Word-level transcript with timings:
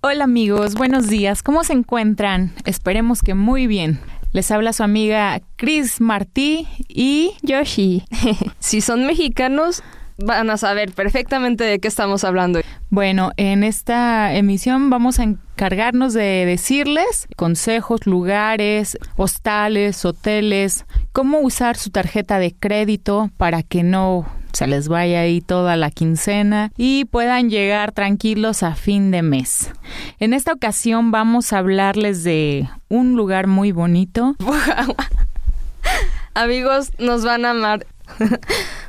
Hola 0.00 0.24
amigos, 0.24 0.76
buenos 0.76 1.08
días. 1.08 1.42
¿Cómo 1.42 1.64
se 1.64 1.72
encuentran? 1.72 2.52
Esperemos 2.64 3.20
que 3.20 3.34
muy 3.34 3.66
bien. 3.66 3.98
Les 4.32 4.48
habla 4.52 4.72
su 4.72 4.84
amiga 4.84 5.40
Chris 5.56 6.00
Martí 6.00 6.68
y 6.86 7.32
Yoshi. 7.42 8.04
si 8.60 8.80
son 8.80 9.06
mexicanos, 9.06 9.82
van 10.16 10.50
a 10.50 10.56
saber 10.56 10.92
perfectamente 10.92 11.64
de 11.64 11.80
qué 11.80 11.88
estamos 11.88 12.22
hablando. 12.22 12.60
Bueno, 12.90 13.32
en 13.36 13.64
esta 13.64 14.32
emisión 14.36 14.88
vamos 14.88 15.18
a 15.18 15.24
encargarnos 15.24 16.14
de 16.14 16.46
decirles 16.46 17.26
consejos, 17.34 18.06
lugares, 18.06 18.98
hostales, 19.16 20.04
hoteles, 20.04 20.86
cómo 21.10 21.40
usar 21.40 21.76
su 21.76 21.90
tarjeta 21.90 22.38
de 22.38 22.54
crédito 22.54 23.30
para 23.36 23.64
que 23.64 23.82
no 23.82 24.26
se 24.52 24.66
les 24.66 24.88
vaya 24.88 25.20
ahí 25.20 25.40
toda 25.40 25.76
la 25.76 25.90
quincena 25.90 26.70
y 26.76 27.04
puedan 27.04 27.50
llegar 27.50 27.92
tranquilos 27.92 28.62
a 28.62 28.74
fin 28.74 29.10
de 29.10 29.22
mes. 29.22 29.70
En 30.18 30.34
esta 30.34 30.52
ocasión 30.52 31.10
vamos 31.10 31.52
a 31.52 31.58
hablarles 31.58 32.24
de 32.24 32.68
un 32.88 33.16
lugar 33.16 33.46
muy 33.46 33.72
bonito. 33.72 34.36
Amigos, 36.34 36.90
nos 36.98 37.24
van 37.24 37.44
a 37.44 37.50
amar. 37.50 37.86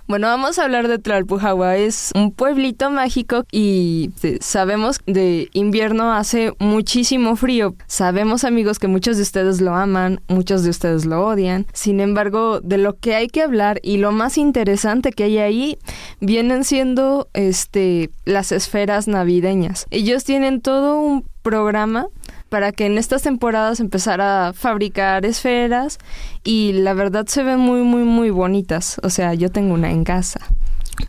Bueno, 0.09 0.25
vamos 0.25 0.57
a 0.57 0.63
hablar 0.63 0.87
de 0.87 0.97
Tlalpujahua. 0.97 1.77
Es 1.77 2.09
un 2.15 2.31
pueblito 2.31 2.89
mágico 2.89 3.45
y 3.51 4.09
sabemos 4.39 5.01
de 5.05 5.49
invierno 5.53 6.11
hace 6.13 6.51
muchísimo 6.57 7.35
frío. 7.35 7.75
Sabemos, 7.85 8.43
amigos, 8.43 8.79
que 8.79 8.87
muchos 8.87 9.17
de 9.17 9.21
ustedes 9.21 9.61
lo 9.61 9.75
aman, 9.75 10.19
muchos 10.27 10.63
de 10.63 10.71
ustedes 10.71 11.05
lo 11.05 11.27
odian. 11.27 11.67
Sin 11.73 11.99
embargo, 11.99 12.59
de 12.59 12.79
lo 12.79 12.97
que 12.97 13.13
hay 13.13 13.27
que 13.27 13.43
hablar 13.43 13.79
y 13.83 13.97
lo 13.97 14.11
más 14.11 14.39
interesante 14.39 15.11
que 15.11 15.25
hay 15.25 15.37
ahí 15.37 15.77
vienen 16.21 16.63
siendo 16.63 17.29
este 17.33 18.09
las 18.25 18.51
esferas 18.51 19.07
navideñas. 19.07 19.85
Ellos 19.91 20.23
tienen 20.23 20.59
todo 20.59 20.99
un 20.99 21.23
programa 21.43 22.07
para 22.49 22.71
que 22.71 22.85
en 22.85 22.97
estas 22.97 23.21
temporadas 23.21 23.79
empezara 23.79 24.47
a 24.47 24.53
fabricar 24.53 25.25
esferas 25.25 25.99
y 26.43 26.73
la 26.73 26.93
verdad 26.93 27.25
se 27.27 27.43
ven 27.43 27.59
muy, 27.59 27.81
muy, 27.81 28.03
muy 28.03 28.29
bonitas. 28.31 28.99
O 29.03 29.09
sea, 29.09 29.33
yo 29.33 29.49
tengo 29.49 29.73
una 29.73 29.91
en 29.91 30.03
casa. 30.03 30.39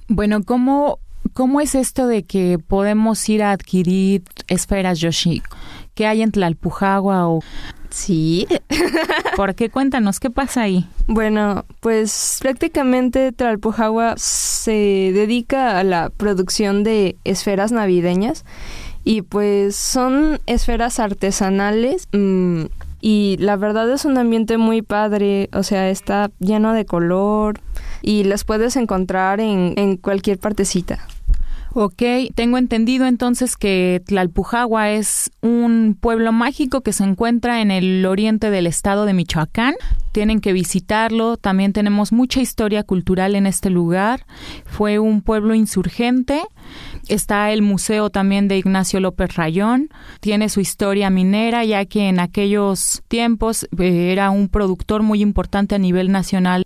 Bueno, 0.09 0.43
¿cómo, 0.45 0.99
cómo 1.33 1.61
es 1.61 1.75
esto 1.75 2.07
de 2.07 2.23
que 2.23 2.59
podemos 2.59 3.29
ir 3.29 3.43
a 3.43 3.53
adquirir 3.53 4.23
esferas 4.49 5.01
Yoshi? 5.01 5.43
¿Qué 5.95 6.07
hay 6.07 6.23
en 6.23 6.33
Tlalpujagua 6.33 7.29
o...? 7.29 7.41
Sí. 7.91 8.47
¿Por 9.37 9.57
qué? 9.57 9.69
Cuéntanos, 9.69 10.21
¿qué 10.21 10.31
pasa 10.31 10.63
ahí? 10.63 10.87
Bueno, 11.09 11.65
pues 11.81 12.39
prácticamente 12.41 13.33
Tlalpujagua 13.33 14.15
se 14.17 15.11
dedica 15.13 15.79
a 15.79 15.85
la 15.85 16.11
producción 16.11 16.85
de 16.85 17.17
esferas 17.25 17.73
navideñas 17.73 18.45
y 19.05 19.23
pues 19.23 19.77
son 19.77 20.41
esferas 20.47 21.01
artesanales 21.01 22.09
mm, 22.13 22.65
y 23.01 23.37
la 23.39 23.57
verdad 23.57 23.91
es 23.91 24.05
un 24.05 24.19
ambiente 24.19 24.59
muy 24.59 24.83
padre, 24.83 25.49
o 25.53 25.63
sea, 25.63 25.89
está 25.89 26.31
lleno 26.39 26.73
de 26.75 26.85
color 26.85 27.61
y 28.03 28.25
las 28.25 28.45
puedes 28.45 28.77
encontrar 28.77 29.41
en, 29.41 29.75
en 29.77 29.97
cualquier 29.97 30.39
partecita. 30.39 31.07
Ok, 31.73 32.03
tengo 32.35 32.59
entendido 32.59 33.07
entonces 33.07 33.57
que 33.57 34.03
Tlalpujagua 34.05 34.91
es 34.91 35.31
un 35.41 35.97
pueblo 35.99 36.33
mágico 36.33 36.81
que 36.81 36.93
se 36.93 37.05
encuentra 37.05 37.61
en 37.61 37.71
el 37.71 38.05
oriente 38.07 38.51
del 38.51 38.67
estado 38.67 39.05
de 39.05 39.15
Michoacán. 39.15 39.75
Tienen 40.11 40.41
que 40.41 40.53
visitarlo. 40.53 41.37
También 41.37 41.73
tenemos 41.73 42.11
mucha 42.11 42.41
historia 42.41 42.83
cultural 42.83 43.37
en 43.37 43.47
este 43.47 43.71
lugar. 43.71 44.27
Fue 44.67 44.99
un 44.99 45.23
pueblo 45.23 45.55
insurgente. 45.55 46.43
Está 47.09 47.51
el 47.53 47.63
museo 47.63 48.11
también 48.11 48.49
de 48.49 48.59
Ignacio 48.59 49.01
López 49.01 49.35
Rayón. 49.35 49.89
Tiene 50.21 50.49
su 50.49 50.61
historia 50.61 51.11
minera, 51.11 51.65
ya 51.65 51.85
que 51.85 52.09
en 52.09 52.21
aquellos 52.21 53.03
tiempos 53.09 53.69
eh, 53.79 54.13
era 54.13 54.31
un 54.31 54.49
productor 54.49 55.03
muy 55.03 55.23
importante 55.23 55.75
a 55.75 55.79
nivel 55.79 56.13
nacional. 56.13 56.65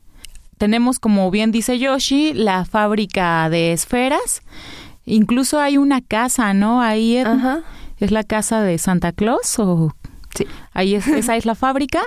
Tenemos, 0.58 0.98
como 0.98 1.30
bien 1.30 1.50
dice 1.50 1.78
Yoshi, 1.78 2.32
la 2.32 2.64
fábrica 2.64 3.48
de 3.50 3.72
esferas 3.72 4.42
Incluso 5.06 5.60
hay 5.60 5.76
una 5.76 6.00
casa, 6.00 6.54
¿no? 6.54 6.80
Ahí 6.80 7.22
es 7.98 8.10
la 8.10 8.24
casa 8.24 8.62
de 8.62 8.78
Santa 8.78 9.12
Claus 9.12 9.58
o 9.58 9.94
sí. 10.34 10.46
ahí 10.72 10.94
es, 10.94 11.06
esa 11.06 11.36
es 11.36 11.46
la 11.46 11.54
fábrica. 11.54 12.02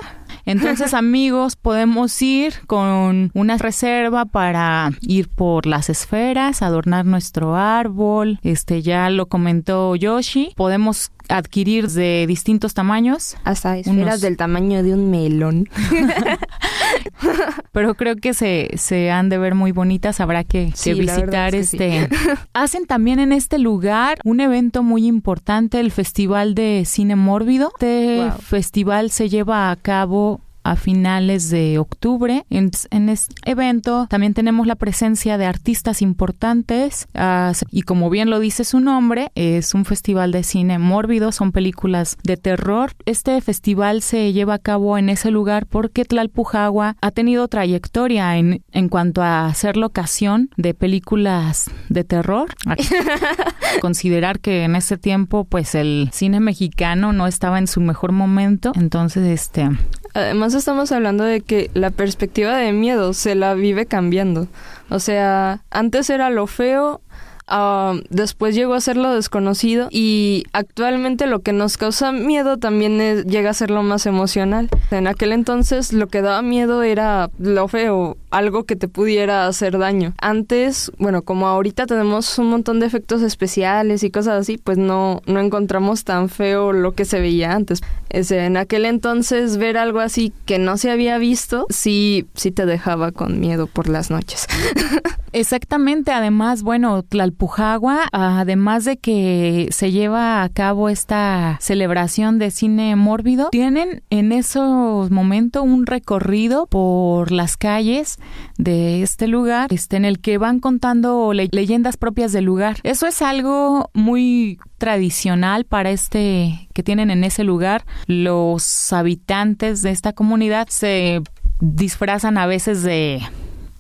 Entonces, 0.45 0.93
amigos, 0.93 1.55
podemos 1.55 2.21
ir 2.21 2.53
con 2.67 3.31
una 3.33 3.57
reserva 3.57 4.25
para 4.25 4.91
ir 5.01 5.27
por 5.29 5.65
las 5.65 5.89
esferas, 5.89 6.61
adornar 6.61 7.05
nuestro 7.05 7.55
árbol. 7.55 8.39
Este 8.43 8.81
ya 8.81 9.09
lo 9.09 9.27
comentó 9.27 9.95
Yoshi. 9.95 10.53
Podemos 10.55 11.11
adquirir 11.29 11.89
de 11.89 12.25
distintos 12.27 12.73
tamaños. 12.73 13.35
Hasta 13.43 13.77
esferas 13.77 14.21
del 14.21 14.37
tamaño 14.37 14.83
de 14.83 14.93
un 14.93 15.09
melón. 15.11 15.69
Pero 17.71 17.95
creo 17.95 18.15
que 18.15 18.33
se, 18.33 18.69
se 18.75 19.11
han 19.11 19.29
de 19.29 19.37
ver 19.37 19.55
muy 19.55 19.71
bonitas. 19.71 20.19
Habrá 20.19 20.43
que, 20.43 20.73
visitar 20.85 21.55
este. 21.55 22.09
Hacen 22.53 22.85
también 22.85 23.19
en 23.19 23.31
este 23.31 23.57
lugar 23.59 24.19
un 24.23 24.39
evento 24.39 24.83
muy 24.83 25.05
importante, 25.05 25.79
el 25.79 25.91
Festival 25.91 26.55
de 26.55 26.83
Cine 26.85 27.15
Mórbido. 27.15 27.71
Este 27.79 28.31
festival 28.41 29.11
se 29.11 29.29
lleva 29.29 29.71
a 29.71 29.75
cabo 29.75 30.41
a 30.67 30.75
finales 30.75 31.49
de 31.49 31.79
octubre. 31.79 32.45
En, 32.49 32.71
este 33.09 33.35
evento 33.45 34.07
también 34.09 34.33
tenemos 34.33 34.67
la 34.67 34.75
presencia 34.75 35.37
de 35.37 35.45
artistas 35.45 36.01
importantes 36.01 37.07
ah, 37.13 37.53
y 37.71 37.83
como 37.83 38.09
bien 38.09 38.29
lo 38.29 38.39
dice 38.39 38.65
su 38.65 38.81
nombre, 38.81 39.31
es 39.35 39.73
un 39.73 39.85
festival 39.85 40.31
de 40.33 40.43
cine 40.43 40.77
mórbido, 40.77 41.31
son 41.31 41.53
películas 41.53 42.17
de 42.23 42.35
terror. 42.35 42.91
Este 43.05 43.39
festival 43.39 44.01
se 44.01 44.33
lleva 44.33 44.55
a 44.55 44.59
cabo 44.59 44.97
en 44.97 45.07
ese 45.07 45.31
lugar 45.31 45.67
porque 45.67 46.03
Tlalpujagua 46.03 46.97
ha 47.01 47.11
tenido 47.11 47.47
trayectoria 47.47 48.37
en, 48.37 48.61
en 48.71 48.89
cuanto 48.89 49.23
a 49.23 49.53
ser 49.53 49.77
locación 49.77 50.49
de 50.57 50.73
películas 50.73 51.71
de 51.87 52.03
terror. 52.03 52.53
Considerar 53.81 54.39
que 54.39 54.63
en 54.63 54.75
ese 54.75 54.97
tiempo 54.97 55.45
pues 55.45 55.75
el 55.75 56.09
cine 56.11 56.41
mexicano 56.41 57.13
no 57.13 57.25
estaba 57.25 57.57
en 57.57 57.67
su 57.67 57.79
mejor 57.79 58.11
momento, 58.11 58.73
entonces 58.75 59.25
este 59.27 59.69
Además 60.17 60.55
estamos 60.55 60.91
hablando 60.91 61.23
de 61.23 61.41
que 61.41 61.69
la 61.75 61.91
perspectiva 61.91 62.57
de 62.57 62.71
miedo 62.71 63.13
se 63.13 63.35
la 63.35 63.53
vive 63.53 63.85
cambiando. 63.85 64.47
O 64.89 64.97
sea, 64.97 65.61
antes 65.69 66.09
era 66.09 66.31
lo 66.31 66.47
feo, 66.47 67.01
Ah, 67.49 67.93
después 68.09 68.55
llegó 68.55 68.73
a 68.73 68.81
ser 68.81 68.97
lo 68.97 69.13
desconocido 69.13 69.87
y 69.89 70.43
actualmente 70.51 71.27
lo 71.27 71.39
que 71.39 71.53
nos 71.53 71.77
causa 71.77 72.11
miedo 72.11 72.57
también 72.57 73.23
llega 73.23 73.51
a 73.51 73.53
ser 73.53 73.71
lo 73.71 73.83
más 73.83 74.05
emocional. 74.05 74.67
En 74.91 75.07
aquel 75.07 75.31
entonces 75.31 75.93
lo 75.93 76.07
que 76.07 76.21
daba 76.21 76.41
miedo 76.41 76.83
era 76.83 77.29
lo 77.39 77.69
feo, 77.69 78.17
algo 78.29 78.65
que 78.65 78.75
te 78.75 78.87
pudiera 78.87 79.47
hacer 79.47 79.77
daño. 79.77 80.13
Antes, 80.19 80.91
bueno, 80.97 81.21
como 81.21 81.47
ahorita 81.47 81.85
tenemos 81.85 82.37
un 82.39 82.49
montón 82.49 82.79
de 82.79 82.85
efectos 82.85 83.21
especiales 83.21 84.03
y 84.03 84.11
cosas 84.11 84.41
así, 84.41 84.57
pues 84.57 84.77
no, 84.77 85.21
no 85.25 85.39
encontramos 85.39 86.03
tan 86.03 86.29
feo 86.29 86.73
lo 86.73 86.93
que 86.93 87.05
se 87.05 87.19
veía 87.19 87.53
antes. 87.53 87.81
en 88.09 88.57
aquel 88.57 88.85
entonces 88.85 89.57
ver 89.57 89.77
algo 89.77 89.99
así 89.99 90.33
que 90.45 90.59
no 90.59 90.77
se 90.77 90.91
había 90.91 91.17
visto, 91.17 91.67
sí, 91.69 92.27
sí 92.33 92.51
te 92.51 92.65
dejaba 92.65 93.11
con 93.11 93.39
miedo 93.39 93.67
por 93.67 93.87
las 93.87 94.11
noches. 94.11 94.47
Exactamente, 95.33 96.11
además, 96.11 96.63
bueno, 96.63 97.03
Tlalpujagua, 97.03 98.07
además 98.11 98.85
de 98.85 98.97
que 98.97 99.67
se 99.71 99.91
lleva 99.91 100.41
a 100.41 100.49
cabo 100.49 100.89
esta 100.89 101.57
celebración 101.61 102.39
de 102.39 102.49
cine 102.49 102.95
mórbido, 102.95 103.49
tienen 103.51 104.01
en 104.09 104.31
esos 104.31 105.11
momentos 105.11 105.63
un 105.63 105.85
recorrido 105.85 106.65
por 106.65 107.31
las 107.31 107.57
calles 107.57 108.16
de 108.57 109.03
este 109.03 109.27
lugar, 109.27 109.71
este, 109.71 109.97
en 109.97 110.05
el 110.05 110.19
que 110.19 110.37
van 110.37 110.59
contando 110.59 111.31
leyendas 111.33 111.97
propias 111.97 112.31
del 112.31 112.45
lugar. 112.45 112.77
Eso 112.83 113.07
es 113.07 113.21
algo 113.21 113.89
muy 113.93 114.59
tradicional 114.77 115.65
para 115.65 115.91
este 115.91 116.67
que 116.73 116.83
tienen 116.83 117.11
en 117.11 117.23
ese 117.23 117.43
lugar. 117.43 117.85
Los 118.05 118.93
habitantes 118.93 119.81
de 119.81 119.91
esta 119.91 120.13
comunidad 120.13 120.67
se 120.69 121.21
disfrazan 121.59 122.37
a 122.37 122.45
veces 122.45 122.83
de 122.83 123.21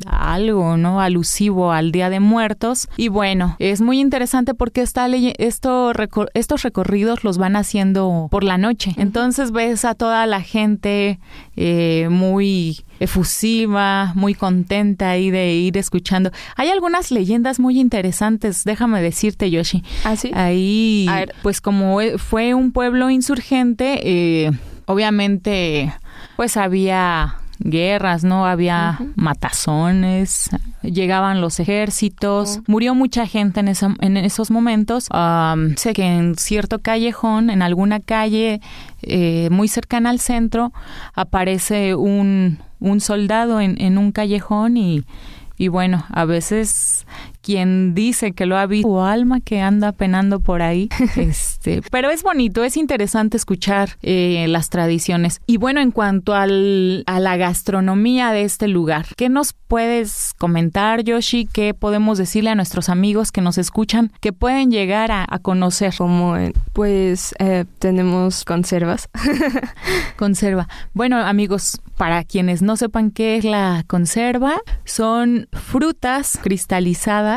algo, 0.05 0.77
¿no? 0.77 1.01
Alusivo 1.01 1.71
al 1.71 1.91
Día 1.91 2.09
de 2.09 2.19
Muertos. 2.19 2.87
Y 2.97 3.07
bueno, 3.07 3.55
es 3.59 3.81
muy 3.81 3.99
interesante 3.99 4.53
porque 4.53 4.81
esta 4.81 5.07
esto, 5.07 5.93
estos 6.33 6.63
recorridos 6.63 7.23
los 7.23 7.37
van 7.37 7.55
haciendo 7.55 8.27
por 8.29 8.43
la 8.43 8.57
noche. 8.57 8.93
Entonces 8.97 9.51
ves 9.51 9.85
a 9.85 9.95
toda 9.95 10.25
la 10.25 10.41
gente 10.41 11.19
eh, 11.55 12.07
muy 12.09 12.83
efusiva, 12.99 14.11
muy 14.15 14.33
contenta 14.33 15.11
ahí 15.11 15.31
de 15.31 15.53
ir 15.53 15.77
escuchando. 15.77 16.31
Hay 16.55 16.69
algunas 16.69 17.11
leyendas 17.11 17.59
muy 17.59 17.79
interesantes, 17.79 18.63
déjame 18.63 19.01
decirte, 19.01 19.49
Yoshi. 19.49 19.83
¿Ah, 20.03 20.15
sí? 20.15 20.31
Ahí, 20.33 21.07
pues 21.41 21.61
como 21.61 22.01
e, 22.01 22.17
fue 22.17 22.53
un 22.53 22.71
pueblo 22.71 23.09
insurgente, 23.09 23.99
eh, 24.03 24.51
obviamente, 24.85 25.93
pues 26.35 26.57
había 26.57 27.37
guerras, 27.59 28.23
¿no? 28.23 28.45
Había 28.45 28.99
matazones, 29.15 30.49
llegaban 30.81 31.41
los 31.41 31.59
ejércitos, 31.59 32.61
murió 32.67 32.95
mucha 32.95 33.25
gente 33.27 33.59
en, 33.59 33.67
en 33.67 34.17
esos 34.17 34.51
momentos. 34.51 35.07
sé 35.75 35.93
que 35.93 36.05
en 36.05 36.35
cierto 36.35 36.79
callejón, 36.79 37.49
en 37.49 37.61
alguna 37.61 37.99
calle 37.99 38.61
eh, 39.01 39.49
muy 39.51 39.67
cercana 39.67 40.09
al 40.09 40.19
centro, 40.19 40.73
aparece 41.13 41.95
un, 41.95 42.59
un 42.79 42.99
soldado 42.99 43.61
en, 43.61 43.79
en 43.81 43.97
un 43.97 44.11
callejón 44.11 44.77
y, 44.77 45.03
y 45.57 45.69
bueno, 45.69 46.05
a 46.09 46.25
veces 46.25 47.05
quien 47.47 47.93
dice 47.93 48.33
que 48.33 48.45
lo 48.45 48.57
ha 48.57 48.65
visto 48.65 48.89
o 48.89 49.05
alma 49.05 49.39
que 49.39 49.61
anda 49.61 49.93
penando 49.93 50.41
por 50.41 50.61
ahí. 50.61 50.89
este, 51.15 51.81
pero 51.91 52.09
es 52.09 52.21
bonito, 52.21 52.65
es 52.65 52.75
interesante 52.75 53.37
escuchar 53.37 53.91
eh, 54.01 54.47
las 54.49 54.69
tradiciones. 54.69 55.39
Y 55.47 55.55
bueno, 55.55 55.79
en 55.79 55.91
cuanto 55.91 56.35
al, 56.35 57.05
a 57.05 57.21
la 57.21 57.37
gastronomía 57.37 58.33
de 58.33 58.43
este 58.43 58.67
lugar, 58.67 59.05
¿qué 59.15 59.29
nos 59.29 59.53
puedes 59.53 60.33
comentar, 60.37 61.05
Yoshi? 61.05 61.45
¿Qué 61.45 61.73
podemos 61.73 62.17
decirle 62.17 62.49
a 62.49 62.55
nuestros 62.55 62.89
amigos 62.89 63.31
que 63.31 63.39
nos 63.39 63.57
escuchan 63.57 64.11
que 64.19 64.33
pueden 64.33 64.69
llegar 64.69 65.13
a, 65.13 65.25
conocer? 65.41 65.93
Como, 65.97 66.35
pues, 66.73 67.33
eh, 67.39 67.63
tenemos 67.79 68.43
conservas. 68.43 69.07
Conserva. 70.17 70.67
Bueno, 70.93 71.17
amigos, 71.17 71.79
para 71.95 72.25
quienes 72.25 72.61
no 72.61 72.75
sepan 72.75 73.11
qué 73.11 73.37
es 73.37 73.45
la 73.45 73.85
conserva, 73.87 74.57
son 74.83 75.47
frutas 75.53 76.37
cristalizadas 76.41 77.36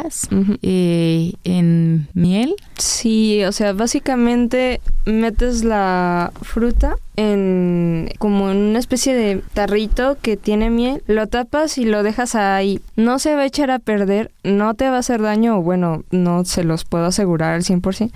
eh, 0.63 1.33
en 1.45 2.09
miel. 2.15 2.55
Sí, 2.79 3.45
o 3.45 3.53
sea, 3.53 3.73
básicamente 3.73 4.81
metes 5.07 5.65
la 5.65 6.33
fruta 6.43 6.97
en 7.17 8.11
como 8.19 8.51
en 8.51 8.57
una 8.57 8.79
especie 8.79 9.15
de 9.15 9.43
tarrito 9.53 10.17
que 10.23 10.37
tiene 10.37 10.71
miel, 10.71 11.03
lo 11.07 11.27
tapas 11.27 11.79
y 11.79 11.85
lo 11.85 12.03
dejas 12.03 12.35
ahí. 12.35 12.81
No 12.97 13.19
se 13.19 13.35
va 13.35 13.43
a 13.43 13.47
echar 13.47 13.71
a 13.71 13.79
perder, 13.79 14.31
no 14.43 14.75
te 14.75 14.89
va 14.89 14.97
a 14.97 15.01
hacer 15.01 15.21
daño, 15.21 15.59
o 15.59 15.63
bueno, 15.63 16.05
no 16.11 16.45
se 16.45 16.65
los 16.65 16.85
puedo 16.85 17.07
asegurar 17.07 17.55
al 17.55 17.63
100% 17.63 18.11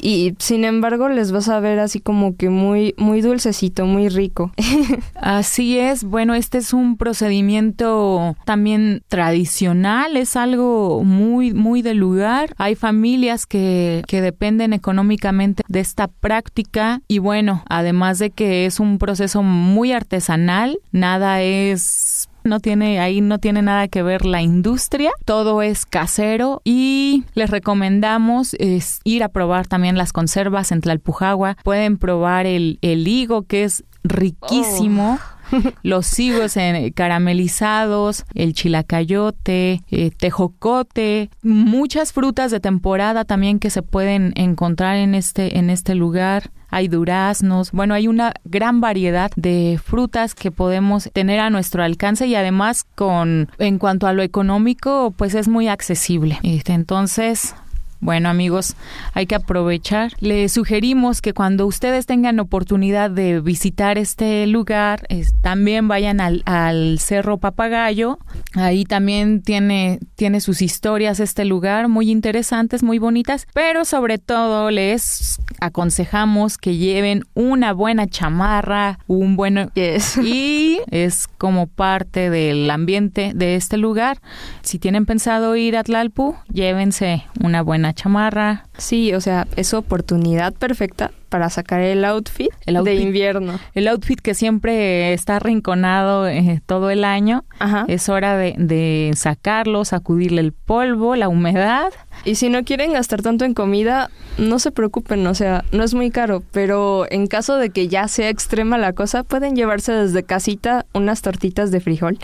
y 0.00 0.34
sin 0.38 0.64
embargo 0.64 1.08
les 1.08 1.32
vas 1.32 1.48
a 1.48 1.60
ver 1.60 1.78
así 1.78 2.00
como 2.00 2.36
que 2.36 2.50
muy 2.50 2.94
muy 2.96 3.20
dulcecito, 3.20 3.86
muy 3.86 4.08
rico. 4.08 4.52
así 5.14 5.78
es, 5.78 6.04
bueno, 6.04 6.34
este 6.34 6.58
es 6.58 6.72
un 6.72 6.96
procedimiento 6.96 8.36
también 8.44 9.02
tradicional, 9.08 10.16
es 10.16 10.36
algo 10.36 11.02
muy 11.04 11.52
muy 11.52 11.82
del 11.82 11.98
lugar. 11.98 12.54
Hay 12.58 12.74
familias 12.74 13.46
que 13.46 14.02
que 14.06 14.20
dependen 14.20 14.72
económicamente 14.72 15.62
de 15.68 15.80
esta 15.80 16.08
práctica 16.08 17.02
y 17.08 17.18
bueno, 17.18 17.62
además 17.68 18.18
de 18.18 18.30
que 18.30 18.66
es 18.66 18.80
un 18.80 18.98
proceso 18.98 19.42
muy 19.42 19.92
artesanal, 19.92 20.78
nada 20.92 21.42
es 21.42 22.27
no 22.44 22.60
tiene 22.60 23.00
ahí 23.00 23.20
no 23.20 23.38
tiene 23.38 23.62
nada 23.62 23.88
que 23.88 24.02
ver 24.02 24.24
la 24.24 24.42
industria, 24.42 25.10
todo 25.24 25.62
es 25.62 25.86
casero 25.86 26.60
y 26.64 27.24
les 27.34 27.50
recomendamos 27.50 28.54
es, 28.54 29.00
ir 29.04 29.22
a 29.22 29.28
probar 29.28 29.66
también 29.66 29.96
las 29.96 30.12
conservas 30.12 30.72
en 30.72 30.80
Tlalpujagua, 30.80 31.56
pueden 31.64 31.98
probar 31.98 32.46
el, 32.46 32.78
el 32.82 33.06
higo 33.06 33.42
que 33.42 33.64
es 33.64 33.84
riquísimo. 34.04 35.18
Oh. 35.20 35.37
los 35.82 36.18
higos 36.18 36.56
caramelizados, 36.94 38.24
el 38.34 38.54
chilacayote, 38.54 39.82
eh, 39.90 40.10
tejocote, 40.16 41.30
muchas 41.42 42.12
frutas 42.12 42.50
de 42.50 42.60
temporada 42.60 43.24
también 43.24 43.58
que 43.58 43.70
se 43.70 43.82
pueden 43.82 44.32
encontrar 44.36 44.96
en 44.96 45.14
este 45.14 45.58
en 45.58 45.70
este 45.70 45.94
lugar 45.94 46.50
hay 46.70 46.88
duraznos, 46.88 47.72
bueno, 47.72 47.94
hay 47.94 48.08
una 48.08 48.34
gran 48.44 48.80
variedad 48.80 49.30
de 49.36 49.80
frutas 49.82 50.34
que 50.34 50.50
podemos 50.50 51.08
tener 51.12 51.40
a 51.40 51.50
nuestro 51.50 51.82
alcance 51.82 52.26
y 52.26 52.34
además 52.34 52.84
con 52.94 53.48
en 53.58 53.78
cuanto 53.78 54.06
a 54.06 54.12
lo 54.12 54.22
económico, 54.22 55.14
pues 55.16 55.34
es 55.34 55.48
muy 55.48 55.68
accesible. 55.68 56.38
Este, 56.42 56.74
entonces, 56.74 57.54
bueno 58.00 58.28
amigos, 58.28 58.74
hay 59.14 59.26
que 59.26 59.34
aprovechar. 59.34 60.12
Les 60.20 60.52
sugerimos 60.52 61.20
que 61.20 61.34
cuando 61.34 61.66
ustedes 61.66 62.06
tengan 62.06 62.40
oportunidad 62.40 63.10
de 63.10 63.40
visitar 63.40 63.98
este 63.98 64.46
lugar, 64.46 65.06
también 65.40 65.88
vayan 65.88 66.20
al, 66.20 66.42
al, 66.46 66.98
Cerro 67.00 67.38
Papagayo. 67.38 68.18
Ahí 68.54 68.84
también 68.84 69.42
tiene, 69.42 69.98
tiene 70.16 70.40
sus 70.40 70.62
historias 70.62 71.20
este 71.20 71.44
lugar, 71.44 71.88
muy 71.88 72.10
interesantes, 72.10 72.82
muy 72.82 72.98
bonitas, 72.98 73.46
pero 73.52 73.84
sobre 73.84 74.18
todo 74.18 74.70
les 74.70 75.38
aconsejamos 75.60 76.58
que 76.58 76.76
lleven 76.76 77.24
una 77.34 77.72
buena 77.72 78.06
chamarra, 78.06 78.98
un 79.06 79.36
buen... 79.36 79.70
Y 80.22 80.80
es 80.90 81.26
como 81.26 81.66
parte 81.66 82.30
del 82.30 82.70
ambiente 82.70 83.32
de 83.34 83.56
este 83.56 83.76
lugar. 83.76 84.18
Si 84.62 84.78
tienen 84.78 85.06
pensado 85.06 85.56
ir 85.56 85.76
a 85.76 85.84
Tlalpu, 85.84 86.36
llévense 86.52 87.24
una 87.42 87.62
buena 87.62 87.87
chamarra. 87.94 88.66
Sí, 88.76 89.14
o 89.14 89.20
sea, 89.20 89.46
es 89.56 89.74
oportunidad 89.74 90.52
perfecta 90.54 91.10
para 91.28 91.50
sacar 91.50 91.80
el 91.80 92.04
outfit, 92.04 92.50
de 92.66 92.94
invierno. 92.94 93.58
El 93.74 93.88
outfit 93.88 94.20
que 94.20 94.34
siempre 94.34 95.12
está 95.12 95.38
rinconado 95.38 96.26
eh, 96.26 96.62
todo 96.64 96.90
el 96.90 97.04
año. 97.04 97.44
Es 97.86 98.08
hora 98.08 98.36
de, 98.36 98.54
de 98.56 99.12
sacarlo, 99.14 99.84
sacudirle 99.84 100.40
el 100.40 100.52
polvo, 100.52 101.16
la 101.16 101.28
humedad. 101.28 101.92
Y 102.24 102.36
si 102.36 102.48
no 102.48 102.64
quieren 102.64 102.92
gastar 102.92 103.22
tanto 103.22 103.44
en 103.44 103.54
comida, 103.54 104.10
no 104.38 104.58
se 104.58 104.70
preocupen, 104.70 105.26
o 105.26 105.34
sea, 105.34 105.64
no 105.72 105.84
es 105.84 105.94
muy 105.94 106.10
caro, 106.10 106.42
pero 106.52 107.06
en 107.10 107.26
caso 107.26 107.56
de 107.56 107.70
que 107.70 107.88
ya 107.88 108.08
sea 108.08 108.28
extrema 108.28 108.78
la 108.78 108.92
cosa, 108.92 109.24
pueden 109.24 109.56
llevarse 109.56 109.92
desde 109.92 110.22
casita 110.22 110.86
unas 110.94 111.22
tortitas 111.22 111.70
de 111.70 111.80
frijol 111.80 112.18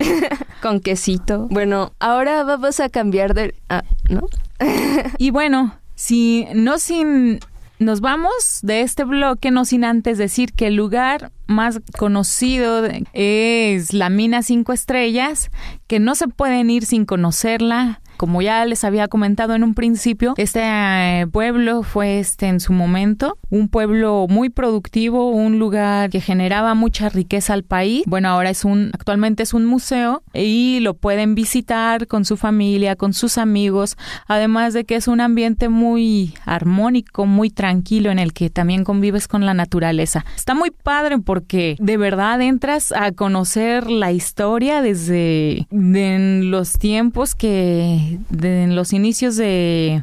con 0.62 0.80
quesito. 0.80 1.46
Bueno, 1.50 1.92
ahora 1.98 2.42
vamos 2.44 2.80
a 2.80 2.88
cambiar 2.88 3.34
de... 3.34 3.54
Ah, 3.68 3.82
¿no? 4.08 4.28
y 5.18 5.30
bueno, 5.30 5.78
si 5.94 6.46
no 6.54 6.78
sin 6.78 7.40
nos 7.78 8.00
vamos 8.00 8.60
de 8.62 8.80
este 8.80 9.04
bloque, 9.04 9.50
no 9.50 9.64
sin 9.64 9.84
antes 9.84 10.16
decir 10.16 10.52
que 10.52 10.68
el 10.68 10.76
lugar 10.76 11.30
más 11.46 11.80
conocido 11.98 12.84
es 13.12 13.92
la 13.92 14.08
mina 14.08 14.42
Cinco 14.42 14.72
Estrellas, 14.72 15.50
que 15.86 16.00
no 16.00 16.14
se 16.14 16.28
pueden 16.28 16.70
ir 16.70 16.86
sin 16.86 17.04
conocerla. 17.04 18.00
Como 18.16 18.42
ya 18.42 18.64
les 18.64 18.84
había 18.84 19.08
comentado 19.08 19.54
en 19.54 19.62
un 19.62 19.74
principio, 19.74 20.34
este 20.36 20.60
eh, 20.62 21.26
pueblo 21.30 21.82
fue 21.82 22.18
este 22.18 22.46
en 22.46 22.60
su 22.60 22.72
momento 22.72 23.38
un 23.50 23.68
pueblo 23.68 24.26
muy 24.28 24.48
productivo, 24.48 25.30
un 25.30 25.58
lugar 25.58 26.10
que 26.10 26.20
generaba 26.20 26.74
mucha 26.74 27.08
riqueza 27.08 27.54
al 27.54 27.62
país. 27.62 28.04
Bueno, 28.06 28.28
ahora 28.28 28.50
es 28.50 28.64
un 28.64 28.90
actualmente 28.92 29.42
es 29.42 29.54
un 29.54 29.64
museo 29.64 30.22
y 30.34 30.80
lo 30.80 30.94
pueden 30.94 31.34
visitar 31.34 32.06
con 32.06 32.24
su 32.24 32.36
familia, 32.36 32.96
con 32.96 33.12
sus 33.12 33.38
amigos, 33.38 33.96
además 34.26 34.74
de 34.74 34.84
que 34.84 34.96
es 34.96 35.08
un 35.08 35.20
ambiente 35.20 35.68
muy 35.68 36.34
armónico, 36.44 37.26
muy 37.26 37.50
tranquilo 37.50 38.10
en 38.10 38.18
el 38.18 38.32
que 38.32 38.50
también 38.50 38.84
convives 38.84 39.28
con 39.28 39.46
la 39.46 39.54
naturaleza. 39.54 40.24
Está 40.36 40.54
muy 40.54 40.70
padre 40.70 41.18
porque 41.18 41.76
de 41.78 41.96
verdad 41.96 42.40
entras 42.40 42.92
a 42.92 43.12
conocer 43.12 43.90
la 43.90 44.12
historia 44.12 44.82
desde 44.82 45.66
los 45.70 46.78
tiempos 46.78 47.34
que 47.34 48.05
de, 48.30 48.62
en 48.64 48.76
los 48.76 48.92
inicios 48.92 49.36
de, 49.36 50.02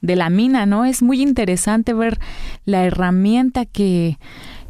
de 0.00 0.16
la 0.16 0.30
mina, 0.30 0.66
¿no? 0.66 0.84
Es 0.84 1.02
muy 1.02 1.22
interesante 1.22 1.94
ver 1.94 2.18
la 2.64 2.84
herramienta 2.84 3.64
que, 3.66 4.18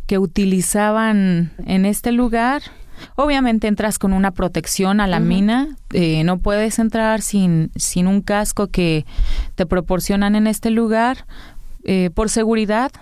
que 0.06 0.18
utilizaban 0.18 1.52
en 1.66 1.86
este 1.86 2.12
lugar. 2.12 2.62
Obviamente 3.16 3.66
entras 3.66 3.98
con 3.98 4.12
una 4.12 4.30
protección 4.30 5.00
a 5.00 5.08
la 5.08 5.18
mina, 5.18 5.76
eh, 5.92 6.22
no 6.22 6.38
puedes 6.38 6.78
entrar 6.78 7.20
sin, 7.20 7.72
sin 7.74 8.06
un 8.06 8.20
casco 8.20 8.68
que 8.68 9.04
te 9.56 9.66
proporcionan 9.66 10.36
en 10.36 10.46
este 10.46 10.70
lugar 10.70 11.26
eh, 11.84 12.10
por 12.14 12.30
seguridad, 12.30 12.92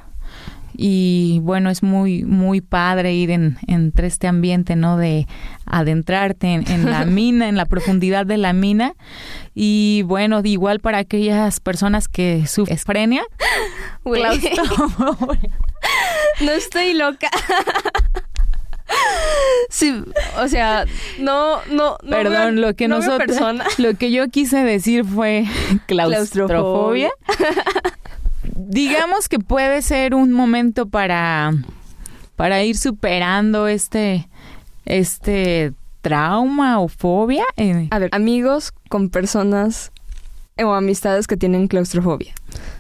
y 0.83 1.41
bueno, 1.43 1.69
es 1.69 1.83
muy, 1.83 2.25
muy 2.25 2.63
padre 2.63 3.13
ir 3.13 3.31
en, 3.31 3.59
entre 3.67 4.07
este 4.07 4.29
ambiente, 4.29 4.77
¿no? 4.77 4.97
De 4.97 5.27
adentrarte 5.67 6.55
en, 6.55 6.87
la 6.87 7.05
mina, 7.07 7.51
en 7.51 7.59
la 7.59 7.67
profundidad 7.67 8.25
de 8.25 8.39
la 8.39 8.55
mina. 8.55 8.95
Y 9.55 10.05
bueno, 10.07 10.41
igual 10.43 10.81
para 10.81 10.97
aquellas 10.97 11.61
personas 11.61 12.09
que 12.09 12.47
sufren 12.47 12.75
esfrenia, 12.75 13.23
no 16.41 16.51
estoy 16.51 16.95
loca. 16.95 17.29
Sí, 19.69 20.03
o 20.39 20.49
sea, 20.49 20.87
no, 21.19 21.59
no, 21.67 21.99
no 22.03 22.11
Perdón, 22.11 22.63
lo 22.63 22.73
que 22.75 22.89
nosotros, 22.89 23.39
lo 23.77 23.95
que 23.99 24.11
yo 24.13 24.29
quise 24.29 24.65
decir 24.65 25.05
fue 25.05 25.45
claustrofobia 25.87 27.11
digamos 28.43 29.29
que 29.29 29.39
puede 29.39 29.83
ser 29.83 30.15
un 30.15 30.33
momento 30.33 30.87
para, 30.87 31.53
para 32.37 32.63
ir 32.63 32.77
superando 32.77 33.69
este, 33.69 34.29
este 34.85 35.73
trauma 36.01 36.81
o 36.81 36.89
fobia. 36.89 37.45
Eh, 37.57 37.89
A 37.91 37.99
ver, 37.99 38.11
amigos 38.13 38.73
con 38.89 39.11
personas 39.11 39.93
o 40.63 40.73
amistades 40.75 41.27
que 41.27 41.37
tienen 41.37 41.69
claustrofobia. 41.69 42.35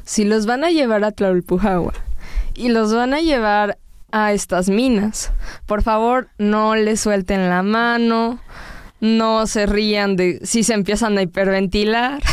Si 0.04 0.24
los 0.24 0.46
van 0.46 0.64
a 0.64 0.70
llevar 0.70 1.04
a 1.04 1.12
Tlaulpujagua 1.12 1.94
y 2.54 2.68
los 2.68 2.92
van 2.94 3.14
a 3.14 3.20
llevar 3.20 3.78
a 4.12 4.32
estas 4.32 4.68
minas. 4.68 5.30
Por 5.66 5.82
favor, 5.82 6.28
no 6.38 6.74
le 6.74 6.96
suelten 6.96 7.48
la 7.48 7.62
mano, 7.62 8.40
no 9.00 9.46
se 9.46 9.66
rían 9.66 10.16
de 10.16 10.40
si 10.42 10.62
se 10.64 10.74
empiezan 10.74 11.16
a 11.18 11.22
hiperventilar. 11.22 12.20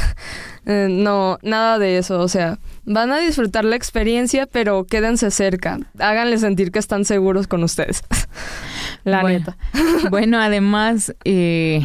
Eh, 0.69 0.89
no, 0.89 1.39
nada 1.43 1.79
de 1.79 1.97
eso, 1.97 2.19
o 2.19 2.27
sea, 2.27 2.59
van 2.87 3.11
a 3.11 3.19
disfrutar 3.19 3.65
la 3.65 3.75
experiencia, 3.75 4.47
pero 4.47 4.85
quédense 4.85 5.29
cerca, 5.29 5.77
háganle 5.99 6.37
sentir 6.37 6.71
que 6.71 6.79
están 6.79 7.03
seguros 7.05 7.45
con 7.45 7.63
ustedes. 7.63 8.01
la 9.03 9.23
neta. 9.23 9.57
bueno, 10.09 10.39
además 10.39 11.13
eh, 11.25 11.81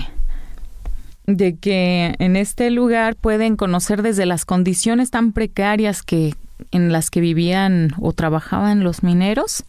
de 1.26 1.56
que 1.56 2.14
en 2.18 2.36
este 2.36 2.70
lugar 2.70 3.16
pueden 3.16 3.56
conocer 3.56 4.02
desde 4.02 4.26
las 4.26 4.44
condiciones 4.44 5.10
tan 5.10 5.32
precarias 5.32 6.02
que 6.02 6.34
en 6.70 6.92
las 6.92 7.10
que 7.10 7.20
vivían 7.20 7.90
o 8.00 8.12
trabajaban 8.12 8.84
los 8.84 9.02
mineros, 9.02 9.64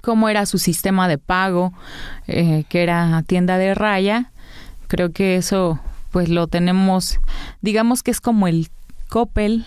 cómo 0.00 0.28
era 0.28 0.44
su 0.44 0.58
sistema 0.58 1.06
de 1.06 1.18
pago, 1.18 1.72
eh, 2.26 2.64
que 2.68 2.82
era 2.82 3.22
tienda 3.28 3.58
de 3.58 3.74
raya. 3.74 4.32
Creo 4.88 5.12
que 5.12 5.36
eso 5.36 5.78
pues 6.10 6.28
lo 6.28 6.48
tenemos, 6.48 7.20
digamos 7.60 8.02
que 8.02 8.10
es 8.10 8.20
como 8.20 8.48
el 8.48 8.68
Coppel 9.08 9.64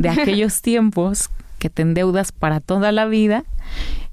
de 0.00 0.08
aquellos 0.20 0.62
tiempos 0.62 1.30
que 1.58 1.70
te 1.70 1.82
endeudas 1.82 2.32
para 2.32 2.60
toda 2.60 2.90
la 2.90 3.06
vida. 3.06 3.44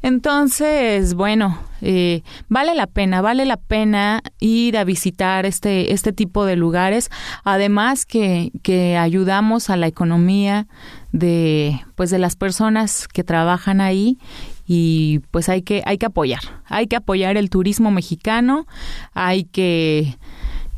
Entonces, 0.03 1.15
bueno, 1.15 1.57
eh, 1.81 2.21
vale 2.49 2.75
la 2.75 2.85
pena, 2.85 3.21
vale 3.21 3.45
la 3.45 3.57
pena 3.57 4.21
ir 4.39 4.77
a 4.77 4.83
visitar 4.83 5.45
este, 5.45 5.93
este 5.93 6.13
tipo 6.13 6.45
de 6.45 6.55
lugares. 6.55 7.09
Además 7.43 8.05
que, 8.05 8.51
que 8.61 8.97
ayudamos 8.97 9.69
a 9.69 9.77
la 9.77 9.87
economía 9.87 10.67
de, 11.11 11.81
pues, 11.95 12.11
de 12.11 12.19
las 12.19 12.35
personas 12.35 13.07
que 13.07 13.23
trabajan 13.23 13.81
ahí 13.81 14.19
y 14.67 15.19
pues 15.31 15.47
hay 15.47 15.61
que, 15.61 15.81
hay 15.85 15.97
que 15.97 16.05
apoyar, 16.05 16.41
hay 16.65 16.87
que 16.87 16.97
apoyar 16.97 17.37
el 17.37 17.49
turismo 17.49 17.89
mexicano, 17.89 18.67
hay 19.13 19.45
que 19.45 20.17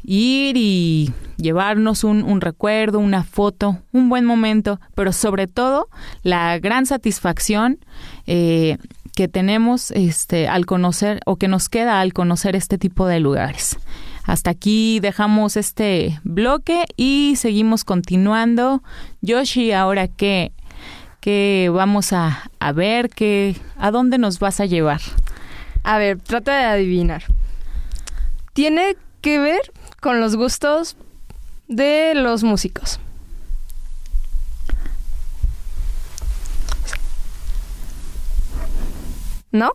ir 0.03 0.57
y 0.57 1.13
llevarnos 1.37 2.03
un, 2.03 2.23
un, 2.23 2.41
recuerdo, 2.41 2.99
una 2.99 3.23
foto, 3.23 3.77
un 3.91 4.09
buen 4.09 4.25
momento, 4.25 4.79
pero 4.95 5.13
sobre 5.13 5.47
todo 5.47 5.87
la 6.23 6.57
gran 6.59 6.85
satisfacción 6.85 7.79
eh, 8.27 8.77
que 9.15 9.27
tenemos 9.27 9.91
este, 9.91 10.47
al 10.47 10.65
conocer 10.65 11.19
o 11.25 11.35
que 11.35 11.47
nos 11.47 11.67
queda 11.69 11.99
al 11.99 12.13
conocer 12.13 12.55
este 12.55 12.77
tipo 12.77 13.05
de 13.05 13.19
lugares. 13.19 13.77
Hasta 14.23 14.51
aquí 14.51 14.99
dejamos 14.99 15.57
este 15.57 16.19
bloque 16.23 16.85
y 16.95 17.33
seguimos 17.35 17.83
continuando. 17.83 18.83
Yoshi, 19.21 19.71
ahora 19.71 20.07
qué, 20.07 20.51
qué 21.19 21.69
vamos 21.73 22.13
a, 22.13 22.49
a 22.59 22.71
ver, 22.71 23.09
qué, 23.09 23.55
a 23.77 23.91
dónde 23.91 24.19
nos 24.19 24.39
vas 24.39 24.59
a 24.59 24.65
llevar. 24.65 25.01
A 25.83 25.97
ver, 25.97 26.19
trata 26.19 26.57
de 26.57 26.65
adivinar. 26.65 27.23
Tiene 28.53 28.95
que 29.21 29.39
ver 29.39 29.73
con 29.99 30.19
los 30.19 30.35
gustos 30.35 30.95
de 31.67 32.13
los 32.15 32.43
músicos. 32.43 32.99
¿No? 39.51 39.71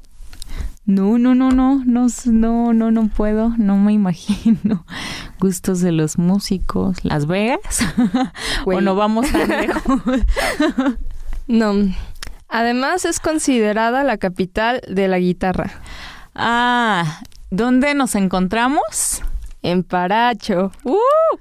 No, 0.86 1.18
no, 1.18 1.34
no, 1.34 1.50
no, 1.50 1.82
no, 1.84 2.06
no, 2.26 2.72
no, 2.74 2.90
no 2.90 3.08
puedo, 3.08 3.54
no 3.56 3.76
me 3.78 3.92
imagino. 3.92 4.84
Gustos 5.40 5.80
de 5.80 5.92
los 5.92 6.18
músicos, 6.18 7.04
Las 7.04 7.26
Vegas. 7.26 7.80
o 8.66 8.80
no 8.80 8.94
vamos 8.94 9.34
a 9.34 9.38
lejos. 9.46 10.02
no. 11.46 11.72
Además 12.48 13.04
es 13.04 13.18
considerada 13.18 14.04
la 14.04 14.18
capital 14.18 14.82
de 14.86 15.08
la 15.08 15.18
guitarra. 15.18 15.70
Ah, 16.34 17.22
¿dónde 17.50 17.94
nos 17.94 18.14
encontramos? 18.14 19.22
En 19.64 19.82
Paracho. 19.82 20.72
¡Uh! 20.84 20.94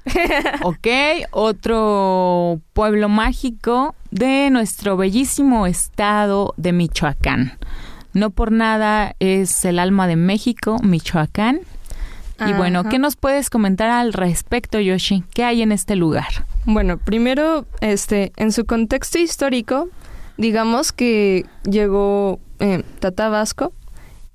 ok, 0.63 0.88
otro 1.32 2.62
pueblo 2.72 3.10
mágico 3.10 3.96
de 4.12 4.50
nuestro 4.50 4.96
bellísimo 4.96 5.68
estado 5.68 6.53
de 6.56 6.72
Michoacán. 6.72 7.60
No 8.13 8.30
por 8.30 8.53
nada 8.53 9.18
es 9.20 9.65
el 9.65 9.77
alma 9.77 10.08
de 10.08 10.15
México, 10.15 10.77
Michoacán. 10.82 11.60
Y 12.48 12.53
bueno, 12.53 12.86
¿qué 12.86 12.98
nos 12.98 13.18
puedes 13.18 13.50
comentar 13.50 13.89
al 13.89 14.13
respecto, 14.13 14.80
Yoshi? 14.80 15.24
¿Qué 15.34 15.44
hay 15.44 15.62
en 15.62 15.74
este 15.74 15.98
lugar? 15.98 16.46
Bueno, 16.65 16.98
primero, 16.98 17.65
este, 17.82 18.32
en 18.38 18.53
su 18.53 18.65
contexto 18.65 19.20
histórico, 19.20 19.89
digamos 20.38 20.94
que 20.94 21.46
llegó 21.63 22.39
eh, 22.60 22.84
Tata 23.00 23.27
Vasco 23.27 23.74